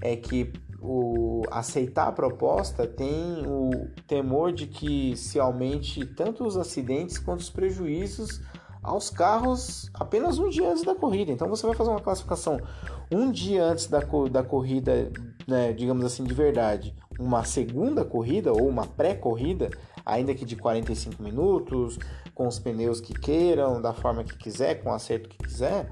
é 0.01 0.15
que 0.15 0.53
o 0.81 1.43
aceitar 1.51 2.09
a 2.09 2.13
proposta 2.13 2.87
tem 2.87 3.45
o 3.47 3.71
temor 4.07 4.53
de 4.53 4.67
que 4.67 5.17
se 5.17 5.39
aumente 5.41 6.05
tanto 6.05 6.47
os 6.47 6.57
acidentes 6.57 7.19
quanto 7.19 7.41
os 7.41 7.51
prejuízos 7.51 8.43
aos 8.87 9.11
carros 9.11 9.91
apenas 9.93 10.39
um 10.39 10.49
dia 10.49 10.71
antes 10.71 10.85
da 10.85 10.95
corrida. 10.95 11.33
Então 11.33 11.49
você 11.49 11.67
vai 11.67 11.75
fazer 11.75 11.91
uma 11.91 12.01
classificação 12.01 12.61
um 13.11 13.31
dia 13.31 13.65
antes 13.65 13.87
da, 13.87 14.01
da 14.31 14.43
corrida, 14.43 15.13
né, 15.47 15.73
digamos 15.73 16.05
assim, 16.05 16.25
de 16.25 16.33
verdade, 16.33 16.95
uma 17.19 17.45
segunda 17.45 18.05
corrida 18.05 18.53
ou 18.53 18.69
uma 18.69 18.87
pré-corrida, 18.87 19.71
ainda 20.05 20.35
que 20.35 20.45
de 20.45 20.57
45 20.57 21.23
minutos, 21.23 21.99
com 22.35 22.47
os 22.47 22.59
pneus 22.59 23.01
que 23.01 23.13
queiram, 23.13 23.81
da 23.83 23.93
forma 23.93 24.25
que 24.25 24.37
quiser, 24.37 24.83
com 24.83 24.91
o 24.91 24.95
acerto 24.95 25.29
que 25.29 25.39
quiser, 25.39 25.91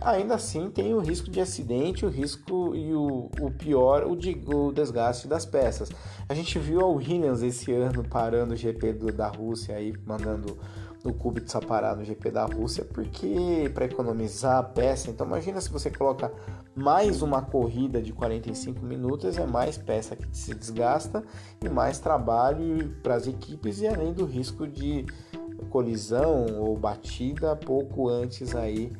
ainda 0.00 0.34
assim 0.34 0.70
tem 0.70 0.94
o 0.94 1.00
risco 1.00 1.30
de 1.30 1.40
acidente, 1.40 2.06
o 2.06 2.08
risco 2.08 2.74
e 2.74 2.94
o, 2.94 3.30
o 3.40 3.50
pior, 3.50 4.04
o, 4.04 4.16
de, 4.16 4.40
o 4.46 4.72
desgaste 4.72 5.28
das 5.28 5.44
peças. 5.44 5.90
A 6.28 6.34
gente 6.34 6.58
viu 6.58 6.80
a 6.80 6.86
Williams 6.86 7.42
esse 7.42 7.72
ano 7.72 8.04
parando 8.04 8.54
o 8.54 8.56
GP 8.56 8.92
do, 8.94 9.12
da 9.12 9.28
Rússia 9.28 9.76
aí, 9.76 9.92
mandando 10.06 10.58
no 11.04 11.12
Kubica 11.12 11.60
parar 11.60 11.96
no 11.96 12.04
GP 12.04 12.30
da 12.30 12.44
Rússia, 12.44 12.84
porque 12.84 13.70
para 13.74 13.86
economizar 13.86 14.58
a 14.58 14.62
peça, 14.62 15.10
então 15.10 15.26
imagina 15.26 15.60
se 15.60 15.70
você 15.70 15.90
coloca 15.90 16.32
mais 16.74 17.22
uma 17.22 17.42
corrida 17.42 18.00
de 18.00 18.12
45 18.12 18.84
minutos, 18.84 19.36
é 19.36 19.46
mais 19.46 19.76
peça 19.76 20.16
que 20.16 20.26
se 20.36 20.54
desgasta 20.54 21.22
e 21.62 21.68
mais 21.68 21.98
trabalho 21.98 22.94
para 23.02 23.14
as 23.14 23.26
equipes 23.26 23.80
e 23.80 23.86
além 23.86 24.12
do 24.12 24.24
risco 24.24 24.66
de 24.66 25.04
colisão 25.70 26.46
ou 26.58 26.76
batida 26.76 27.56
pouco 27.56 28.08
antes 28.08 28.54
aí 28.54 28.92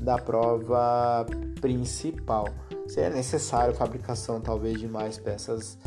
da 0.00 0.18
prova 0.18 1.24
principal. 1.60 2.48
Seria 2.86 3.10
necessário 3.10 3.72
a 3.72 3.76
fabricação 3.76 4.40
talvez 4.40 4.78
de 4.78 4.86
mais 4.86 5.18
peças 5.18 5.78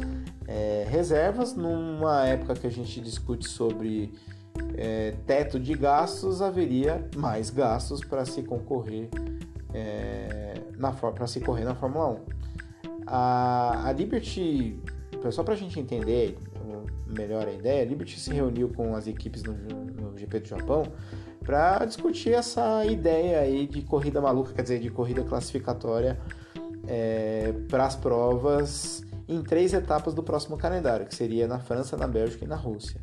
é, 0.47 0.85
reservas 0.89 1.53
numa 1.53 2.25
época 2.25 2.55
que 2.55 2.65
a 2.65 2.71
gente 2.71 2.99
discute 2.99 3.47
sobre 3.47 4.11
é, 4.75 5.13
teto 5.25 5.59
de 5.59 5.73
gastos, 5.73 6.41
haveria 6.41 7.07
mais 7.15 7.49
gastos 7.49 8.01
para 8.01 8.25
se 8.25 8.43
concorrer 8.43 9.09
é, 9.73 10.53
para 11.15 11.27
se 11.27 11.39
correr 11.39 11.63
na 11.63 11.75
Fórmula 11.75 12.09
1. 12.09 12.17
A, 13.05 13.87
a 13.87 13.91
Liberty, 13.91 14.79
só 15.31 15.43
para 15.43 15.53
a 15.53 15.57
gente 15.57 15.79
entender 15.79 16.37
melhor 17.07 17.47
a 17.47 17.53
ideia, 17.53 17.81
a 17.81 17.85
Liberty 17.85 18.19
se 18.19 18.31
reuniu 18.31 18.69
com 18.69 18.95
as 18.95 19.07
equipes 19.07 19.43
no, 19.43 19.53
no 19.53 20.17
GP 20.17 20.41
do 20.41 20.47
Japão 20.47 20.83
para 21.43 21.85
discutir 21.85 22.33
essa 22.33 22.85
ideia 22.85 23.39
aí 23.39 23.65
de 23.67 23.81
corrida 23.81 24.19
maluca, 24.19 24.53
quer 24.53 24.63
dizer, 24.63 24.79
de 24.79 24.89
corrida 24.89 25.23
classificatória 25.23 26.19
é, 26.85 27.53
para 27.69 27.85
as 27.85 27.95
provas 27.95 29.05
em 29.27 29.41
três 29.41 29.73
etapas 29.73 30.13
do 30.13 30.23
próximo 30.23 30.57
calendário, 30.57 31.05
que 31.05 31.15
seria 31.15 31.47
na 31.47 31.59
França, 31.59 31.95
na 31.95 32.07
Bélgica 32.07 32.45
e 32.45 32.47
na 32.47 32.55
Rússia. 32.55 32.99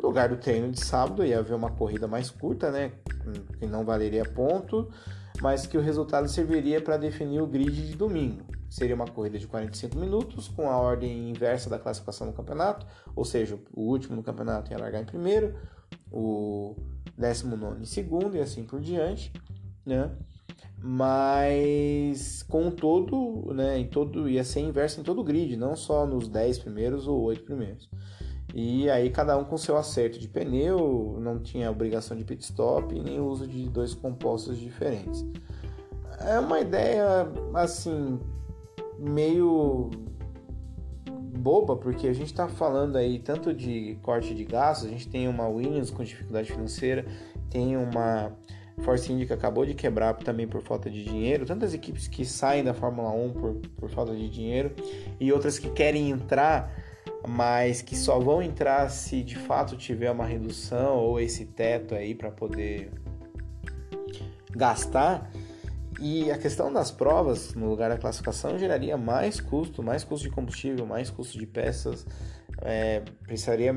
No 0.00 0.08
lugar 0.08 0.28
do 0.28 0.36
treino 0.36 0.70
de 0.70 0.80
sábado 0.80 1.24
ia 1.24 1.40
haver 1.40 1.54
uma 1.54 1.70
corrida 1.70 2.06
mais 2.06 2.30
curta, 2.30 2.70
né, 2.70 2.92
que 3.58 3.66
não 3.66 3.84
valeria 3.84 4.24
ponto, 4.24 4.88
mas 5.40 5.66
que 5.66 5.76
o 5.76 5.80
resultado 5.80 6.28
serviria 6.28 6.80
para 6.80 6.96
definir 6.96 7.40
o 7.40 7.46
grid 7.46 7.88
de 7.88 7.96
domingo. 7.96 8.44
Seria 8.70 8.94
uma 8.94 9.06
corrida 9.06 9.38
de 9.38 9.46
45 9.46 9.98
minutos, 9.98 10.46
com 10.46 10.68
a 10.68 10.76
ordem 10.76 11.30
inversa 11.30 11.70
da 11.70 11.78
classificação 11.78 12.26
no 12.26 12.32
campeonato, 12.32 12.86
ou 13.16 13.24
seja, 13.24 13.58
o 13.72 13.82
último 13.82 14.14
no 14.14 14.22
campeonato 14.22 14.70
ia 14.70 14.78
largar 14.78 15.02
em 15.02 15.06
primeiro, 15.06 15.54
o 16.12 16.76
19 17.16 17.82
em 17.82 17.84
segundo 17.84 18.36
e 18.36 18.40
assim 18.40 18.64
por 18.64 18.80
diante, 18.80 19.32
né? 19.84 20.10
Mas 20.80 22.42
com 22.44 22.70
todo, 22.70 23.52
né, 23.52 23.78
em 23.78 23.88
todo 23.88 24.28
ia 24.28 24.44
ser 24.44 24.60
inverso 24.60 25.00
em 25.00 25.02
todo 25.02 25.20
o 25.20 25.24
grid, 25.24 25.56
não 25.56 25.74
só 25.74 26.06
nos 26.06 26.28
10 26.28 26.58
primeiros 26.60 27.08
ou 27.08 27.20
8 27.22 27.44
primeiros. 27.44 27.88
E 28.54 28.88
aí 28.90 29.10
cada 29.10 29.36
um 29.36 29.44
com 29.44 29.56
seu 29.56 29.76
acerto 29.76 30.18
de 30.18 30.26
pneu, 30.26 31.18
não 31.20 31.38
tinha 31.38 31.70
obrigação 31.70 32.16
de 32.16 32.24
pit 32.24 32.42
stop 32.42 32.98
nem 32.98 33.20
uso 33.20 33.46
de 33.46 33.68
dois 33.68 33.94
compostos 33.94 34.58
diferentes. 34.58 35.24
É 36.20 36.38
uma 36.38 36.60
ideia 36.60 37.30
assim 37.54 38.18
meio 38.98 39.90
boba, 41.38 41.76
porque 41.76 42.08
a 42.08 42.12
gente 42.12 42.26
está 42.26 42.48
falando 42.48 42.96
aí 42.96 43.18
tanto 43.18 43.54
de 43.54 43.96
corte 44.02 44.34
de 44.34 44.44
gastos, 44.44 44.88
a 44.88 44.90
gente 44.90 45.08
tem 45.08 45.28
uma 45.28 45.46
Williams 45.46 45.90
com 45.90 46.02
dificuldade 46.02 46.50
financeira, 46.50 47.04
tem 47.48 47.76
uma 47.76 48.32
Force 48.80 49.12
India 49.12 49.26
que 49.26 49.32
acabou 49.32 49.64
de 49.64 49.74
quebrar 49.74 50.14
também 50.14 50.46
por 50.46 50.62
falta 50.62 50.90
de 50.90 51.04
dinheiro, 51.04 51.44
tantas 51.44 51.74
equipes 51.74 52.06
que 52.08 52.24
saem 52.24 52.62
da 52.62 52.74
Fórmula 52.74 53.10
1 53.10 53.32
por, 53.32 53.54
por 53.76 53.90
falta 53.90 54.14
de 54.14 54.28
dinheiro 54.28 54.72
e 55.18 55.32
outras 55.32 55.58
que 55.58 55.70
querem 55.70 56.10
entrar 56.10 56.72
mas 57.26 57.82
que 57.82 57.96
só 57.96 58.18
vão 58.18 58.42
entrar 58.42 58.88
se 58.90 59.22
de 59.22 59.36
fato 59.36 59.76
tiver 59.76 60.10
uma 60.10 60.26
redução 60.26 60.96
ou 60.96 61.20
esse 61.20 61.44
teto 61.44 61.94
aí 61.94 62.14
para 62.14 62.30
poder 62.30 62.90
gastar. 64.50 65.30
E 66.00 66.30
a 66.30 66.38
questão 66.38 66.72
das 66.72 66.92
provas, 66.92 67.54
no 67.54 67.68
lugar 67.68 67.90
da 67.90 67.98
classificação, 67.98 68.56
geraria 68.56 68.96
mais 68.96 69.40
custo, 69.40 69.82
mais 69.82 70.04
custo 70.04 70.28
de 70.28 70.34
combustível, 70.34 70.86
mais 70.86 71.10
custo 71.10 71.36
de 71.36 71.46
peças, 71.46 72.06
é, 72.62 73.02
precisaria 73.24 73.74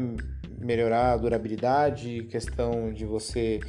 melhorar 0.60 1.14
a 1.14 1.18
durabilidade, 1.18 2.24
questão 2.30 2.94
de 2.94 3.06
você 3.06 3.60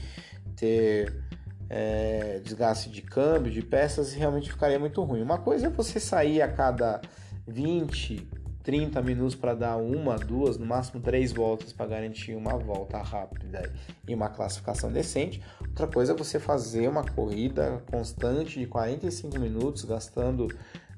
ter 0.54 1.24
é, 1.70 2.40
desgaste 2.44 2.90
de 2.90 3.00
câmbio, 3.00 3.50
de 3.50 3.62
peças, 3.62 4.12
realmente 4.12 4.50
ficaria 4.50 4.78
muito 4.78 5.02
ruim. 5.02 5.22
Uma 5.22 5.38
coisa 5.38 5.68
é 5.68 5.70
você 5.70 5.98
sair 5.98 6.42
a 6.42 6.48
cada 6.48 7.00
20, 7.46 8.28
30 8.62 9.02
minutos 9.02 9.34
para 9.34 9.54
dar 9.54 9.76
uma, 9.76 10.16
duas, 10.16 10.56
no 10.56 10.64
máximo 10.64 11.00
três 11.00 11.32
voltas 11.32 11.72
para 11.72 11.86
garantir 11.86 12.34
uma 12.34 12.56
volta 12.56 12.98
rápida 12.98 13.72
e 14.06 14.14
uma 14.14 14.28
classificação 14.28 14.90
decente. 14.92 15.42
Outra 15.60 15.86
coisa 15.86 16.12
é 16.12 16.16
você 16.16 16.38
fazer 16.38 16.88
uma 16.88 17.04
corrida 17.04 17.82
constante 17.90 18.58
de 18.58 18.66
45 18.66 19.38
minutos, 19.38 19.84
gastando, 19.84 20.48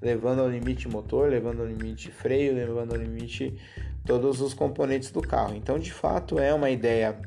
levando 0.01 0.41
ao 0.41 0.49
limite 0.49 0.89
motor, 0.89 1.31
levando 1.31 1.61
ao 1.61 1.67
limite 1.67 2.11
freio, 2.11 2.55
levando 2.55 2.93
ao 2.93 2.99
limite 2.99 3.59
todos 4.05 4.41
os 4.41 4.53
componentes 4.53 5.11
do 5.11 5.23
carro. 5.23 5.55
Então, 5.55 5.79
de 5.79 5.93
fato, 5.93 6.39
é 6.39 6.53
uma 6.53 6.71
ideia 6.71 7.19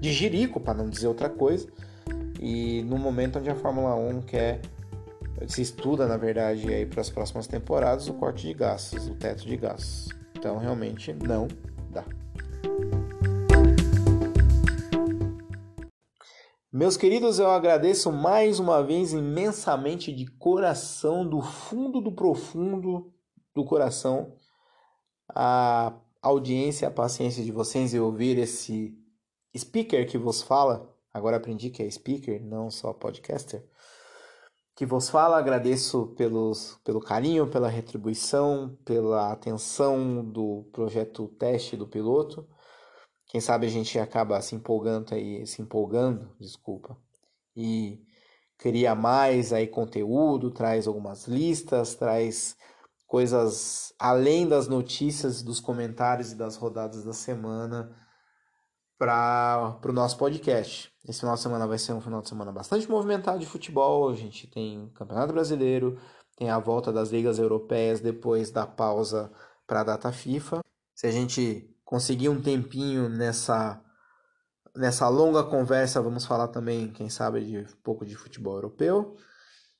de 0.00 0.12
jirico, 0.12 0.58
para 0.58 0.74
não 0.74 0.90
dizer 0.90 1.06
outra 1.06 1.28
coisa. 1.28 1.68
E 2.40 2.82
no 2.82 2.98
momento 2.98 3.38
onde 3.38 3.48
a 3.48 3.54
Fórmula 3.54 3.94
1 3.94 4.22
quer 4.22 4.60
se 5.48 5.62
estuda, 5.62 6.06
na 6.06 6.16
verdade, 6.16 6.72
aí 6.72 6.86
para 6.86 7.00
as 7.00 7.10
próximas 7.10 7.46
temporadas 7.46 8.08
o 8.08 8.14
corte 8.14 8.46
de 8.46 8.54
gastos, 8.54 9.08
o 9.08 9.14
teto 9.14 9.44
de 9.44 9.56
gastos. 9.56 10.08
Então, 10.36 10.58
realmente 10.58 11.12
não 11.12 11.48
dá. 11.90 12.04
Meus 16.72 16.96
queridos, 16.96 17.38
eu 17.38 17.50
agradeço 17.50 18.10
mais 18.10 18.58
uma 18.58 18.82
vez 18.82 19.12
imensamente 19.12 20.12
de 20.12 20.26
coração, 20.26 21.28
do 21.28 21.40
fundo 21.40 22.00
do 22.00 22.12
profundo 22.12 23.12
do 23.54 23.64
coração, 23.64 24.34
a 25.28 25.94
audiência, 26.20 26.88
a 26.88 26.90
paciência 26.90 27.44
de 27.44 27.52
vocês 27.52 27.94
em 27.94 28.00
ouvir 28.00 28.38
esse 28.38 28.98
speaker 29.56 30.08
que 30.08 30.18
vos 30.18 30.42
fala. 30.42 30.92
Agora 31.12 31.36
aprendi 31.36 31.70
que 31.70 31.82
é 31.82 31.88
speaker, 31.88 32.42
não 32.42 32.70
só 32.70 32.92
podcaster 32.92 33.64
que 34.74 34.84
vos 34.84 35.08
fala. 35.08 35.38
Agradeço 35.38 36.08
pelos, 36.16 36.78
pelo 36.84 37.00
carinho, 37.00 37.50
pela 37.50 37.68
retribuição, 37.68 38.76
pela 38.84 39.32
atenção 39.32 40.24
do 40.24 40.68
projeto 40.72 41.28
teste 41.38 41.76
do 41.76 41.86
piloto. 41.86 42.46
Quem 43.26 43.40
sabe 43.40 43.66
a 43.66 43.70
gente 43.70 43.98
acaba 43.98 44.40
se 44.40 44.54
empolgando 44.54 45.14
aí, 45.14 45.46
se 45.46 45.60
empolgando, 45.60 46.30
desculpa, 46.38 46.96
e 47.56 48.00
cria 48.56 48.94
mais 48.94 49.52
aí 49.52 49.66
conteúdo, 49.66 50.50
traz 50.50 50.86
algumas 50.86 51.26
listas, 51.26 51.94
traz 51.96 52.56
coisas 53.06 53.92
além 53.98 54.46
das 54.46 54.68
notícias, 54.68 55.42
dos 55.42 55.58
comentários 55.58 56.32
e 56.32 56.36
das 56.36 56.56
rodadas 56.56 57.04
da 57.04 57.12
semana 57.12 58.03
para 58.98 59.78
o 59.84 59.92
nosso 59.92 60.16
podcast. 60.16 60.92
Esse 61.06 61.20
final 61.20 61.34
de 61.34 61.40
semana 61.40 61.66
vai 61.66 61.78
ser 61.78 61.92
um 61.92 62.00
final 62.00 62.22
de 62.22 62.28
semana 62.28 62.52
bastante 62.52 62.88
movimentado 62.88 63.38
de 63.38 63.46
futebol. 63.46 64.08
A 64.08 64.14
gente 64.14 64.46
tem 64.46 64.90
Campeonato 64.94 65.32
Brasileiro, 65.32 65.98
tem 66.36 66.50
a 66.50 66.58
volta 66.58 66.92
das 66.92 67.10
ligas 67.10 67.38
europeias 67.38 68.00
depois 68.00 68.50
da 68.50 68.66
pausa 68.66 69.30
para 69.66 69.80
a 69.80 69.84
data 69.84 70.12
FIFA. 70.12 70.60
Se 70.94 71.06
a 71.06 71.10
gente 71.10 71.70
conseguir 71.84 72.28
um 72.28 72.40
tempinho 72.40 73.08
nessa 73.08 73.80
nessa 74.76 75.08
longa 75.08 75.44
conversa, 75.44 76.02
vamos 76.02 76.26
falar 76.26 76.48
também, 76.48 76.90
quem 76.90 77.08
sabe, 77.08 77.44
de 77.44 77.58
um 77.58 77.76
pouco 77.82 78.04
de 78.04 78.16
futebol 78.16 78.54
europeu. 78.54 79.16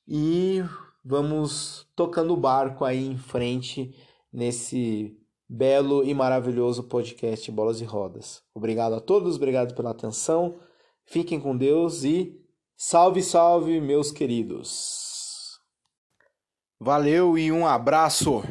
E 0.07 0.63
vamos 1.03 1.85
tocando 1.95 2.33
o 2.33 2.37
barco 2.37 2.85
aí 2.85 3.05
em 3.05 3.17
frente 3.17 3.93
nesse 4.31 5.17
belo 5.47 6.03
e 6.03 6.13
maravilhoso 6.13 6.83
podcast 6.83 7.51
Bolas 7.51 7.81
e 7.81 7.83
Rodas. 7.83 8.41
Obrigado 8.53 8.93
a 8.95 8.99
todos, 8.99 9.35
obrigado 9.35 9.75
pela 9.75 9.91
atenção. 9.91 10.59
Fiquem 11.05 11.39
com 11.39 11.55
Deus 11.55 12.03
e 12.03 12.39
salve, 12.75 13.21
salve, 13.21 13.79
meus 13.79 14.11
queridos. 14.11 15.59
Valeu 16.79 17.37
e 17.37 17.51
um 17.51 17.65
abraço. 17.65 18.43